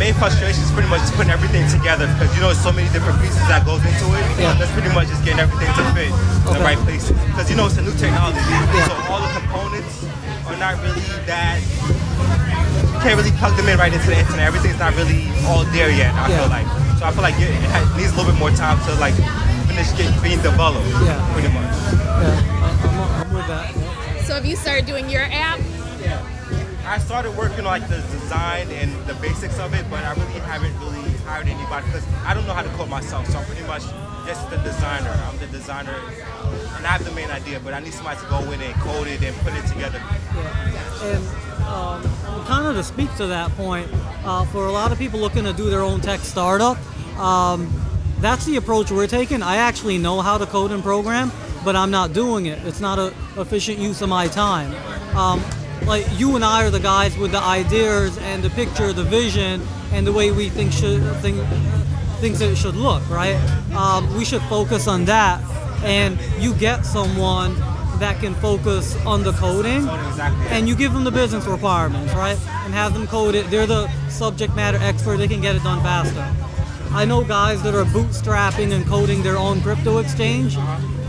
The 0.02 0.10
main 0.10 0.18
frustration 0.18 0.58
is 0.66 0.72
pretty 0.74 0.90
much 0.90 0.98
just 1.06 1.14
putting 1.14 1.30
everything 1.30 1.62
together 1.70 2.10
because 2.10 2.26
you 2.34 2.42
know 2.42 2.50
there's 2.50 2.58
so 2.58 2.74
many 2.74 2.90
different 2.90 3.22
pieces 3.22 3.38
that 3.46 3.62
goes 3.62 3.78
into 3.86 4.10
it. 4.18 4.26
Yeah. 4.34 4.50
That's 4.58 4.74
pretty 4.74 4.90
much 4.90 5.06
just 5.06 5.22
getting 5.22 5.38
everything 5.38 5.70
to 5.78 5.82
fit 5.94 6.10
in 6.10 6.18
Okay. 6.42 6.58
the 6.58 6.64
right 6.66 6.80
places 6.82 7.14
because 7.30 7.46
you 7.46 7.54
know 7.54 7.70
it's 7.70 7.78
a 7.78 7.86
new 7.86 7.94
technology. 7.94 8.42
So 8.82 8.98
all 9.06 9.22
the 9.22 9.30
components 9.30 10.02
are 10.50 10.58
not 10.58 10.74
really 10.82 10.98
that. 11.30 11.62
You 11.62 12.98
can't 12.98 13.14
really 13.14 13.30
plug 13.38 13.54
them 13.54 13.70
in 13.70 13.78
right 13.78 13.94
into 13.94 14.10
the 14.10 14.18
internet. 14.18 14.42
Everything's 14.42 14.82
not 14.82 14.90
really 14.98 15.30
all 15.46 15.62
there 15.70 15.94
yet. 15.94 16.10
I 16.18 16.26
Yeah. 16.26 16.34
feel 16.34 16.50
like. 16.50 16.66
So 16.98 17.06
I 17.06 17.10
feel 17.14 17.22
like 17.22 17.38
it, 17.38 17.54
it 17.54 17.86
needs 17.94 18.10
a 18.10 18.18
little 18.18 18.26
bit 18.34 18.42
more 18.42 18.50
time 18.58 18.82
to 18.90 18.98
like 18.98 19.14
finish 19.70 19.86
get, 19.94 20.10
being 20.18 20.42
developed. 20.42 20.82
Yeah. 21.06 21.14
Pretty 21.30 21.54
much. 21.54 21.70
Yeah, 21.78 22.58
I- 22.58 22.74
I'm, 22.90 23.22
I'm 23.22 23.30
with 23.38 23.46
that. 23.46 23.70
yeah. 23.70 24.26
So 24.26 24.34
have 24.34 24.42
you 24.50 24.58
started 24.58 24.82
doing 24.82 25.06
your 25.06 25.30
app? 25.30 25.62
I 26.92 26.98
started 26.98 27.34
working 27.38 27.60
on 27.60 27.64
like 27.64 27.88
the 27.88 28.02
design 28.12 28.68
and 28.70 28.92
the 29.06 29.14
basics 29.14 29.58
of 29.58 29.72
it, 29.72 29.88
but 29.88 30.04
I 30.04 30.12
really 30.12 30.40
haven't 30.40 30.78
really 30.78 31.10
hired 31.24 31.48
anybody 31.48 31.86
because 31.86 32.06
I 32.26 32.34
don't 32.34 32.46
know 32.46 32.52
how 32.52 32.60
to 32.60 32.68
code 32.76 32.90
myself. 32.90 33.26
So 33.28 33.38
I'm 33.38 33.46
pretty 33.46 33.62
much 33.62 33.80
just 34.26 34.50
the 34.50 34.58
designer. 34.58 35.08
I'm 35.08 35.38
the 35.38 35.46
designer, 35.46 35.94
and 36.76 36.86
I 36.86 36.90
have 36.90 37.02
the 37.02 37.12
main 37.12 37.30
idea, 37.30 37.60
but 37.60 37.72
I 37.72 37.80
need 37.80 37.94
somebody 37.94 38.20
to 38.20 38.26
go 38.26 38.40
in 38.52 38.60
and 38.60 38.74
code 38.82 39.06
it 39.06 39.22
and 39.22 39.34
put 39.36 39.54
it 39.54 39.66
together. 39.68 40.02
Yeah. 40.34 41.04
And 41.04 41.26
um, 41.64 42.44
kind 42.44 42.66
of 42.66 42.76
to 42.76 42.84
speak 42.84 43.16
to 43.16 43.26
that 43.26 43.50
point, 43.52 43.88
uh, 44.26 44.44
for 44.44 44.66
a 44.66 44.70
lot 44.70 44.92
of 44.92 44.98
people 44.98 45.18
looking 45.18 45.44
to 45.44 45.54
do 45.54 45.70
their 45.70 45.80
own 45.80 46.02
tech 46.02 46.20
startup, 46.20 46.76
um, 47.18 47.72
that's 48.20 48.44
the 48.44 48.56
approach 48.56 48.90
we're 48.90 49.06
taking. 49.06 49.42
I 49.42 49.56
actually 49.56 49.96
know 49.96 50.20
how 50.20 50.36
to 50.36 50.44
code 50.44 50.72
and 50.72 50.82
program, 50.82 51.32
but 51.64 51.74
I'm 51.74 51.90
not 51.90 52.12
doing 52.12 52.44
it. 52.46 52.58
It's 52.66 52.80
not 52.80 52.98
a 52.98 53.14
efficient 53.40 53.78
use 53.78 54.02
of 54.02 54.10
my 54.10 54.26
time. 54.26 54.74
Um, 55.16 55.42
like 55.86 56.06
you 56.18 56.36
and 56.36 56.44
I 56.44 56.64
are 56.64 56.70
the 56.70 56.80
guys 56.80 57.16
with 57.16 57.32
the 57.32 57.40
ideas 57.40 58.18
and 58.18 58.42
the 58.42 58.50
picture, 58.50 58.92
the 58.92 59.04
vision, 59.04 59.62
and 59.92 60.06
the 60.06 60.12
way 60.12 60.30
we 60.30 60.48
think 60.48 60.72
should 60.72 61.02
think 61.16 61.36
things 62.20 62.38
that 62.38 62.50
it 62.50 62.56
should 62.56 62.76
look. 62.76 63.08
Right? 63.10 63.36
Um, 63.74 64.14
we 64.16 64.24
should 64.24 64.42
focus 64.42 64.88
on 64.88 65.04
that, 65.06 65.42
and 65.84 66.18
you 66.38 66.54
get 66.54 66.84
someone 66.84 67.54
that 68.02 68.20
can 68.20 68.34
focus 68.34 68.96
on 69.06 69.22
the 69.22 69.32
coding 69.32 69.88
and 70.50 70.68
you 70.68 70.74
give 70.74 70.92
them 70.92 71.04
the 71.04 71.10
business 71.10 71.46
requirements, 71.46 72.12
right? 72.14 72.36
And 72.64 72.74
have 72.74 72.94
them 72.94 73.06
code 73.06 73.36
it. 73.36 73.48
They're 73.48 73.64
the 73.64 73.88
subject 74.08 74.56
matter 74.56 74.78
expert. 74.78 75.18
They 75.18 75.28
can 75.28 75.40
get 75.40 75.54
it 75.54 75.62
done 75.62 75.80
faster. 75.84 76.26
I 76.90 77.04
know 77.04 77.22
guys 77.22 77.62
that 77.62 77.74
are 77.74 77.84
bootstrapping 77.84 78.72
and 78.72 78.84
coding 78.86 79.22
their 79.22 79.38
own 79.38 79.62
crypto 79.62 79.98
exchange. 79.98 80.56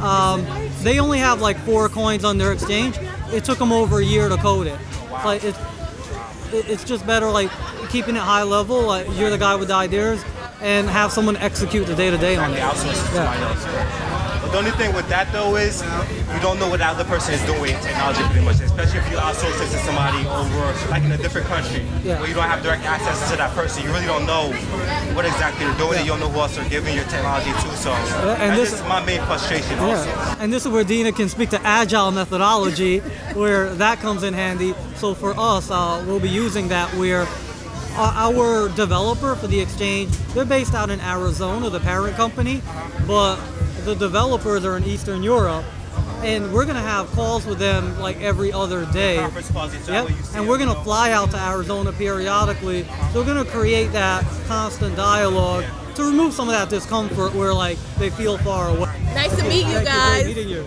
Um, 0.02 0.46
they 0.84 1.00
only 1.00 1.18
have 1.18 1.42
like 1.42 1.58
four 1.60 1.90
coins 1.90 2.24
on 2.24 2.38
their 2.38 2.52
exchange. 2.52 3.00
It 3.34 3.44
took 3.44 3.58
them 3.58 3.72
over 3.72 4.00
a 4.00 4.04
year 4.06 4.30
to 4.30 4.38
code 4.38 4.68
it. 4.68 4.80
Like 5.26 5.44
it's 5.44 5.58
it- 6.54 6.70
it's 6.70 6.84
just 6.84 7.06
better 7.08 7.30
like 7.32 7.50
keeping 7.90 8.16
it 8.16 8.22
high 8.22 8.44
level. 8.44 8.82
Like 8.82 9.08
you're 9.18 9.30
the 9.32 9.38
guy 9.38 9.56
with 9.56 9.70
the 9.70 9.76
ideas, 9.76 10.24
and 10.62 10.88
have 10.88 11.12
someone 11.12 11.36
execute 11.38 11.88
the 11.88 11.96
day 11.96 12.10
to 12.12 12.18
day 12.18 12.36
on 12.36 12.52
it. 12.54 12.58
Yeah. 13.14 14.13
Somebody 14.54 14.54
else. 14.54 14.54
But 14.54 14.54
the 14.54 14.58
only 14.58 14.72
thing 14.72 14.96
with 14.96 15.08
that 15.10 15.32
though 15.32 15.56
is 15.56 15.82
you 16.34 16.40
don't 16.42 16.60
know 16.60 16.70
what 16.70 16.80
the 16.80 16.86
other 16.86 17.04
person 17.04 17.34
is 17.34 17.42
doing 17.46 17.76
technology 17.82 18.24
pretty 18.24 18.46
much, 18.46 18.60
especially 18.62 19.00
if 19.00 19.12
you 19.12 19.18
outsource 19.18 19.60
it 19.62 19.72
to 19.72 19.78
somebody 19.86 20.26
over 20.28 20.90
like 20.90 21.04
in 21.04 21.12
a 21.12 21.18
different 21.18 21.48
country 21.48 21.84
Yeah. 22.04 22.20
where 22.20 22.28
you 22.28 22.36
don't 22.36 22.50
have 22.50 22.64
direct 22.64 22.86
access 22.86 23.30
to 23.32 23.38
that 23.38 23.54
person. 23.56 23.84
You 23.84 23.92
really 23.92 24.06
don't 24.06 24.26
know 24.26 24.52
what 25.16 25.26
exactly 25.26 25.66
they're 25.66 25.78
doing. 25.78 25.98
and 25.98 26.06
You 26.06 26.12
don't 26.12 26.20
know 26.20 26.30
who 26.30 26.40
else 26.40 26.56
they're 26.56 26.70
giving 26.70 26.96
your 26.96 27.06
technology 27.06 27.52
to. 27.52 27.78
So 27.78 27.92
and 27.92 28.58
this- 28.58 28.74
is 28.74 28.82
my 28.84 29.04
main 29.04 29.22
frustration 29.22 29.80
also. 29.80 30.10
And 30.40 30.52
this 30.52 30.66
is 30.66 30.72
where 30.72 30.84
Dina 30.84 31.12
can 31.12 31.30
speak 31.30 31.50
to 31.52 31.62
agile 31.64 32.12
methodology, 32.12 33.00
where 33.34 33.74
that 33.76 34.02
comes 34.02 34.24
in 34.24 34.34
handy. 34.34 34.74
So 34.98 35.14
for 35.14 35.34
us, 35.38 35.70
uh, 35.70 36.02
we'll 36.08 36.20
be 36.20 36.30
using 36.30 36.70
that 36.70 36.94
where 36.96 37.28
our 37.96 38.70
developer 38.70 39.36
for 39.36 39.48
the 39.48 39.60
exchange, 39.60 40.10
they're 40.34 40.46
based 40.46 40.74
out 40.74 40.90
in 40.90 41.00
Arizona, 41.02 41.70
the 41.70 41.80
parent 41.80 42.16
company, 42.18 42.62
but 43.06 43.38
the 43.86 43.96
developers 43.96 44.64
are 44.66 44.78
in 44.78 44.84
Eastern 44.86 45.24
Europe, 45.24 45.66
and 46.24 46.54
we're 46.54 46.66
gonna 46.66 46.82
have 46.82 47.12
calls 47.12 47.46
with 47.46 47.60
them 47.60 48.00
like 48.00 48.22
every 48.22 48.52
other 48.52 48.86
day. 48.88 49.18
Conference 49.18 49.52
calls, 49.52 49.74
Yep. 49.88 50.06
way 50.06 50.12
you 50.12 50.24
see 50.24 50.38
And 50.38 50.48
we're 50.48 50.58
gonna 50.58 50.84
fly 50.84 51.12
out 51.12 51.32
to 51.32 51.38
Arizona 51.40 51.92
periodically. 51.92 52.86
So 53.12 53.20
we're 53.20 53.26
gonna 53.28 53.46
create 53.46 53.92
that 53.94 54.26
constant 54.48 54.96
dialogue 54.96 55.66
to 55.96 56.04
remove 56.04 56.34
some 56.34 56.48
of 56.48 56.56
that 56.56 56.70
discomfort 56.70 57.36
where 57.36 57.54
like 57.54 57.78
they 58.00 58.10
feel 58.10 58.38
far 58.38 58.70
away. 58.70 58.90
Nice 59.14 59.36
to 59.36 59.44
meet 59.44 59.66
you 59.66 59.74
Thank 59.74 59.88
guys. 59.88 60.24
Great 60.24 60.36
meeting 60.36 60.50
you. 60.50 60.66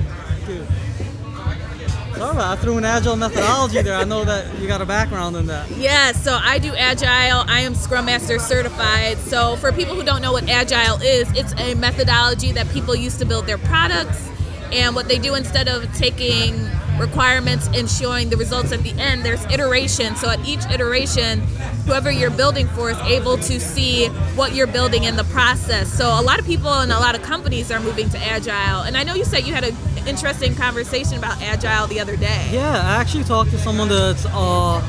I 2.23 2.57
threw 2.57 2.79
an 2.79 2.85
agile 2.85 3.17
methodology 3.17 3.83
there. 3.83 3.97
I 3.97 4.05
know 4.05 4.25
that 4.25 4.59
you 4.59 4.67
got 4.67 4.81
a 4.81 4.87
background 4.87 5.37
in 5.37 5.47
that. 5.47 5.71
Yeah, 5.71 6.13
so 6.13 6.39
I 6.41 6.59
do 6.59 6.75
Agile. 6.75 7.45
I 7.47 7.61
am 7.61 7.75
Scrum 7.75 8.07
Master 8.07 8.39
certified. 8.39 9.19
So 9.19 9.57
for 9.57 9.73
people 9.73 9.95
who 9.95 10.03
don't 10.03 10.23
know 10.23 10.33
what 10.33 10.49
Agile 10.49 11.01
is, 11.03 11.31
it's 11.37 11.53
a 11.61 11.75
methodology 11.75 12.53
that 12.53 12.69
people 12.71 12.95
use 12.95 13.19
to 13.19 13.25
build 13.25 13.47
their 13.47 13.59
products. 13.59 14.31
And 14.73 14.95
what 14.95 15.09
they 15.09 15.19
do 15.19 15.35
instead 15.35 15.69
of 15.69 15.93
taking 15.95 16.69
requirements 16.99 17.69
and 17.75 17.89
showing 17.89 18.31
the 18.31 18.37
results 18.37 18.73
at 18.73 18.83
the 18.83 18.93
end, 18.93 19.25
there's 19.25 19.45
iteration. 19.47 20.17
So 20.17 20.29
at 20.31 20.45
each 20.47 20.65
iteration, 20.67 21.41
whoever 21.85 22.11
you're 22.11 22.31
building 22.31 22.67
for 22.69 22.91
is 22.91 22.99
able 23.01 23.37
to 23.37 23.61
see 23.61 24.09
what 24.35 24.55
you're 24.55 24.67
building 24.67 25.05
in 25.05 25.17
the 25.17 25.25
process. 25.25 25.93
So 25.93 26.07
a 26.07 26.23
lot 26.23 26.39
of 26.39 26.47
people 26.47 26.73
and 26.73 26.91
a 26.91 26.99
lot 26.99 27.15
of 27.15 27.23
companies 27.23 27.71
are 27.71 27.81
moving 27.81 28.09
to 28.11 28.19
Agile. 28.19 28.83
And 28.83 28.97
I 28.97 29.05
know 29.05 29.15
you 29.15 29.25
said 29.25 29.47
you 29.47 29.53
had 29.53 29.65
an 29.65 29.77
interesting 30.07 30.55
conversation 30.55 31.19
about 31.19 31.41
Agile 31.43 31.87
the 31.89 32.01
other 32.01 32.17
day. 32.17 32.49
Yeah, 32.53 32.71
I 32.77 33.01
actually 33.01 33.25
talked 33.25 33.51
to 33.51 33.59
someone 33.59 33.89
that's 33.89 34.27
uh, 34.31 34.83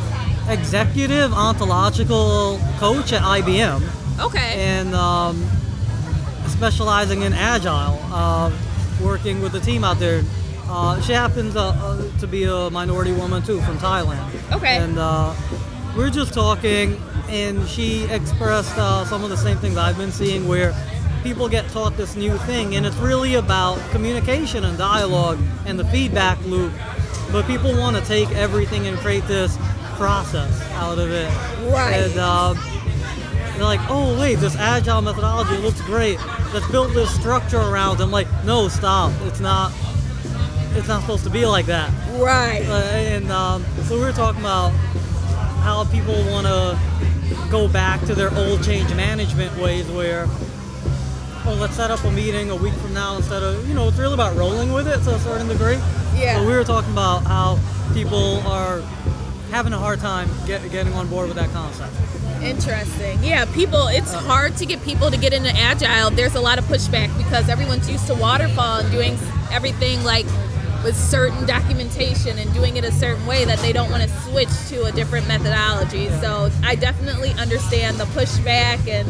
executive 0.49 1.33
ontological 1.33 2.59
coach 2.77 3.11
at 3.13 3.21
IBM 3.21 3.81
Okay. 4.19 4.53
and 4.57 4.93
um, 4.95 5.45
specializing 6.47 7.21
in 7.23 7.33
agile, 7.33 7.99
uh, 8.11 8.51
working 9.03 9.41
with 9.41 9.51
the 9.51 9.59
team 9.59 9.83
out 9.83 9.99
there. 9.99 10.23
Uh, 10.69 10.99
she 11.01 11.13
happens 11.13 11.55
uh, 11.55 11.69
uh, 11.69 12.19
to 12.19 12.27
be 12.27 12.43
a 12.43 12.69
minority 12.69 13.11
woman 13.13 13.41
too 13.43 13.61
from 13.61 13.77
Thailand. 13.77 14.51
Okay. 14.53 14.77
And 14.77 14.97
uh, 14.97 15.33
we 15.95 16.03
are 16.03 16.09
just 16.09 16.33
talking, 16.33 17.01
and 17.29 17.67
she 17.67 18.03
expressed 18.05 18.77
uh, 18.77 19.05
some 19.05 19.23
of 19.23 19.29
the 19.29 19.37
same 19.37 19.57
things 19.57 19.77
I've 19.77 19.97
been 19.97 20.11
seeing 20.11 20.47
where 20.47 20.73
people 21.23 21.47
get 21.49 21.67
taught 21.69 21.97
this 21.97 22.15
new 22.15 22.37
thing, 22.39 22.75
and 22.75 22.85
it's 22.85 22.95
really 22.97 23.35
about 23.35 23.77
communication 23.91 24.63
and 24.63 24.77
dialogue 24.77 25.39
and 25.65 25.79
the 25.79 25.85
feedback 25.85 26.39
loop. 26.45 26.73
But 27.31 27.45
people 27.45 27.75
want 27.77 27.97
to 27.97 28.03
take 28.03 28.29
everything 28.31 28.87
and 28.87 28.97
create 28.97 29.27
this 29.27 29.57
process 29.95 30.61
out 30.73 30.97
of 30.99 31.11
it. 31.11 31.29
Right. 31.71 31.93
And 31.95 32.13
uh, 32.17 32.53
they're 33.55 33.63
like, 33.65 33.81
oh 33.89 34.17
wait, 34.19 34.35
this 34.35 34.55
agile 34.55 35.01
methodology 35.01 35.57
looks 35.57 35.81
great. 35.81 36.19
Let's 36.53 36.69
build 36.71 36.91
this 36.93 37.13
structure 37.13 37.59
around. 37.59 37.99
it." 37.99 38.03
I'm 38.03 38.11
like, 38.11 38.27
no, 38.45 38.67
stop. 38.67 39.11
It's 39.23 39.39
not. 39.39 39.73
It's 40.73 40.87
not 40.87 41.01
supposed 41.01 41.23
to 41.23 41.31
be 41.31 41.45
like 41.45 41.65
that. 41.65 41.91
right. 42.19 42.63
Uh, 42.67 42.83
and 42.93 43.31
um, 43.31 43.65
so 43.83 43.95
we 43.95 44.01
were 44.01 44.11
talking 44.11 44.41
about 44.41 44.69
how 45.63 45.83
people 45.85 46.13
want 46.31 46.45
to 46.45 46.79
go 47.49 47.67
back 47.67 47.99
to 48.01 48.13
their 48.13 48.33
old 48.35 48.63
change 48.63 48.93
management 48.93 49.55
ways 49.57 49.85
where 49.89 50.27
oh 51.47 51.57
let's 51.59 51.75
set 51.75 51.89
up 51.91 52.03
a 52.03 52.11
meeting 52.11 52.49
a 52.51 52.55
week 52.55 52.73
from 52.75 52.93
now 52.93 53.15
instead 53.15 53.41
of 53.41 53.67
you 53.67 53.73
know 53.73 53.87
it's 53.87 53.97
really 53.97 54.13
about 54.13 54.35
rolling 54.35 54.73
with 54.73 54.87
it 54.87 55.01
to 55.03 55.15
a 55.15 55.19
certain 55.19 55.47
degree 55.47 55.79
Yeah. 56.15 56.39
so 56.39 56.45
we 56.47 56.53
were 56.53 56.63
talking 56.63 56.91
about 56.91 57.23
how 57.25 57.57
people 57.93 58.41
are 58.45 58.81
having 59.49 59.71
a 59.71 59.77
hard 59.77 59.99
time 59.99 60.29
get, 60.45 60.69
getting 60.71 60.93
on 60.93 61.07
board 61.07 61.27
with 61.27 61.37
that 61.37 61.49
concept 61.51 61.93
Interesting. 62.43 63.23
Yeah, 63.23 63.45
people, 63.53 63.87
it's 63.87 64.13
uh, 64.13 64.19
hard 64.19 64.55
to 64.57 64.65
get 64.67 64.83
people 64.83 65.09
to 65.09 65.17
get 65.17 65.33
into 65.33 65.49
agile. 65.49 66.11
There's 66.11 66.35
a 66.35 66.39
lot 66.39 66.59
of 66.59 66.65
pushback 66.65 67.15
because 67.17 67.49
everyone's 67.49 67.89
used 67.89 68.05
to 68.07 68.13
waterfall 68.13 68.81
and 68.81 68.91
doing 68.91 69.17
everything 69.51 70.03
like 70.03 70.25
with 70.83 70.95
certain 70.95 71.45
documentation 71.47 72.37
and 72.37 72.53
doing 72.53 72.77
it 72.77 72.83
a 72.83 72.91
certain 72.91 73.25
way 73.25 73.43
that 73.45 73.57
they 73.59 73.73
don't 73.73 73.89
want 73.89 74.03
to 74.03 74.09
switch 74.21 74.49
to 74.69 74.85
a 74.85 74.91
different 74.91 75.27
methodology. 75.27 76.09
So 76.21 76.51
I 76.63 76.75
definitely 76.75 77.31
understand 77.31 77.97
the 77.97 78.05
pushback 78.05 78.87
and 78.87 79.07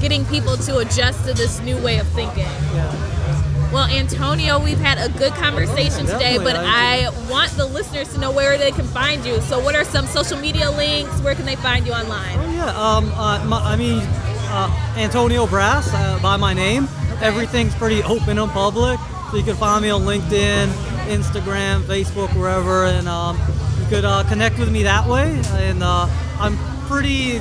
getting 0.00 0.24
people 0.26 0.56
to 0.56 0.78
adjust 0.78 1.24
to 1.26 1.34
this 1.34 1.60
new 1.60 1.76
way 1.78 1.98
of 1.98 2.08
thinking. 2.08 2.44
yeah 2.74 3.70
Well, 3.72 3.88
Antonio, 3.88 4.58
we've 4.58 4.80
had 4.80 4.98
a 4.98 5.08
good 5.16 5.32
conversation 5.34 6.04
today, 6.04 6.38
but 6.38 6.56
I 6.56 7.06
I 7.06 7.08
want 7.30 7.50
the 7.52 7.66
listeners 7.66 8.08
to 8.14 8.18
know 8.18 8.32
where 8.32 8.58
they 8.58 8.72
can 8.72 8.86
find 8.86 9.24
you. 9.24 9.40
So, 9.42 9.60
what 9.60 9.76
are 9.76 9.84
some 9.84 10.06
social 10.06 10.38
media 10.38 10.70
links? 10.72 11.20
Where 11.20 11.36
can 11.36 11.46
they 11.46 11.54
find 11.54 11.86
you 11.86 11.92
online? 11.92 12.36
Oh 12.38 12.50
yeah, 12.52 12.70
um, 12.74 13.12
uh, 13.14 13.44
my, 13.46 13.58
I 13.58 13.76
mean, 13.76 14.02
uh, 14.50 14.94
Antonio 14.96 15.46
Brass 15.46 15.86
uh, 15.94 16.18
by 16.20 16.36
my 16.36 16.52
name. 16.52 16.88
Everything's 17.22 17.74
pretty 17.76 18.02
open 18.02 18.38
and 18.38 18.50
public, 18.50 18.98
so 19.30 19.36
you 19.36 19.44
can 19.44 19.54
find 19.56 19.82
me 19.84 19.90
on 19.90 20.02
LinkedIn, 20.02 20.66
Instagram, 21.06 21.82
Facebook, 21.82 22.34
wherever, 22.34 22.86
and 22.86 23.06
um, 23.06 23.38
you 23.78 23.86
could 23.88 24.04
uh, 24.04 24.24
connect 24.24 24.58
with 24.58 24.70
me 24.72 24.82
that 24.82 25.06
way. 25.06 25.40
And 25.68 25.82
uh, 25.84 26.08
I'm 26.40 26.56
pretty 26.88 27.38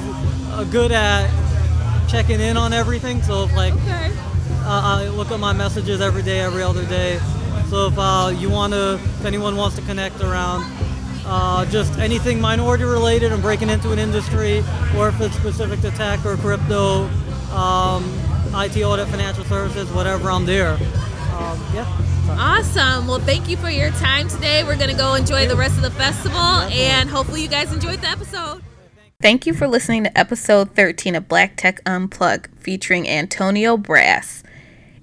uh, 0.52 0.64
good 0.66 0.92
at 0.92 1.26
checking 2.10 2.40
in 2.40 2.58
on 2.58 2.74
everything. 2.74 3.22
So 3.24 3.44
if 3.46 3.54
like 3.56 3.74
Okay. 3.74 4.12
uh, 4.64 4.82
I 5.00 5.08
look 5.10 5.32
at 5.32 5.40
my 5.40 5.54
messages 5.54 6.02
every 6.02 6.24
day, 6.24 6.40
every 6.42 6.64
other 6.64 6.86
day. 6.86 7.20
So 7.70 7.88
if 7.88 7.94
uh, 7.98 8.34
you 8.38 8.50
want 8.50 8.74
to, 8.74 8.96
if 8.96 9.26
anyone 9.26 9.56
wants 9.56 9.76
to 9.76 9.82
connect 9.84 10.22
around 10.22 10.66
uh, 11.26 11.66
just 11.70 11.98
anything 12.00 12.42
minority 12.42 12.84
related 12.84 13.32
and 13.32 13.42
breaking 13.42 13.70
into 13.70 13.92
an 13.92 14.00
industry, 14.00 14.64
or 14.98 15.10
if 15.10 15.22
it's 15.22 15.36
specific 15.36 15.80
to 15.82 15.92
tech 15.92 16.26
or 16.26 16.36
crypto, 16.38 17.04
um, 17.54 18.04
IT 18.56 18.82
audit, 18.84 19.08
financial 19.10 19.44
services, 19.46 19.92
whatever, 19.92 20.32
I'm 20.32 20.46
there. 20.46 20.74
Um, 20.74 21.64
yeah. 21.74 21.86
Awesome. 22.32 23.08
Well, 23.08 23.20
thank 23.20 23.48
you 23.48 23.58
for 23.58 23.70
your 23.70 23.92
time 23.92 24.28
today. 24.28 24.64
We're 24.64 24.78
going 24.78 24.90
to 24.90 24.96
go 24.98 25.14
enjoy 25.14 25.48
the 25.48 25.56
rest 25.56 25.76
of 25.76 25.82
the 25.84 25.92
festival, 25.92 26.38
and 26.40 27.10
hopefully, 27.10 27.42
you 27.44 27.48
guys 27.48 27.72
enjoyed 27.72 28.02
the 28.02 28.10
episode. 28.10 28.62
Thank 29.22 29.46
you 29.46 29.54
for 29.54 29.68
listening 29.68 30.06
to 30.06 30.18
episode 30.18 30.76
13 30.76 31.14
of 31.14 31.28
Black 31.28 31.58
Tech 31.58 31.82
Unplugged 31.86 32.48
featuring 32.58 33.06
Antonio 33.06 33.76
Brass. 33.76 34.44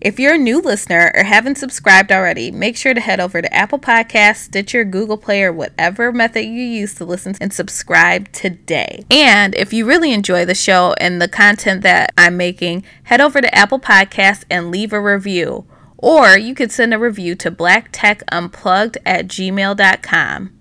If 0.01 0.19
you're 0.19 0.37
a 0.37 0.39
new 0.39 0.63
listener 0.63 1.13
or 1.15 1.25
haven't 1.25 1.59
subscribed 1.59 2.11
already, 2.11 2.51
make 2.51 2.79
sure 2.79 2.95
to 2.95 3.01
head 3.01 3.21
over 3.21 3.43
to 3.43 3.55
Apple 3.55 3.79
Podcasts, 3.79 4.37
Stitcher, 4.37 4.85
Google 4.85 5.19
Play, 5.19 5.43
or 5.43 5.53
whatever 5.53 6.13
method 6.13 6.47
you 6.47 6.63
use 6.63 6.95
to 6.95 7.05
listen 7.05 7.35
and 7.43 7.53
subscribe 7.53 8.33
today. 8.33 9.05
And 9.11 9.55
if 9.55 9.75
you 9.75 9.85
really 9.85 10.15
enjoy 10.15 10.47
the 10.47 10.55
show 10.55 10.95
and 10.99 11.21
the 11.21 11.29
content 11.29 11.83
that 11.83 12.15
I'm 12.17 12.39
making, 12.39 12.85
head 13.03 13.21
over 13.21 13.43
to 13.43 13.55
Apple 13.55 13.81
Podcasts 13.81 14.45
and 14.51 14.71
leave 14.71 14.95
a 14.95 15.01
review. 15.01 15.67
Or 15.99 16.39
you 16.39 16.55
could 16.55 16.73
send 16.73 16.95
a 16.95 16.99
review 16.99 17.35
to 17.35 17.51
blacktechunplugged 17.51 18.97
at 19.05 19.29
gmail.com. 19.29 20.56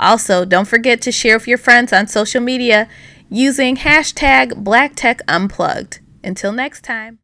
Also, 0.00 0.44
don't 0.46 0.66
forget 0.66 1.02
to 1.02 1.12
share 1.12 1.36
with 1.36 1.46
your 1.46 1.58
friends 1.58 1.92
on 1.92 2.06
social 2.06 2.40
media 2.40 2.88
using 3.28 3.76
hashtag 3.76 4.64
BlackTechUnplugged. 4.64 6.00
Until 6.24 6.52
next 6.52 6.82
time. 6.82 7.18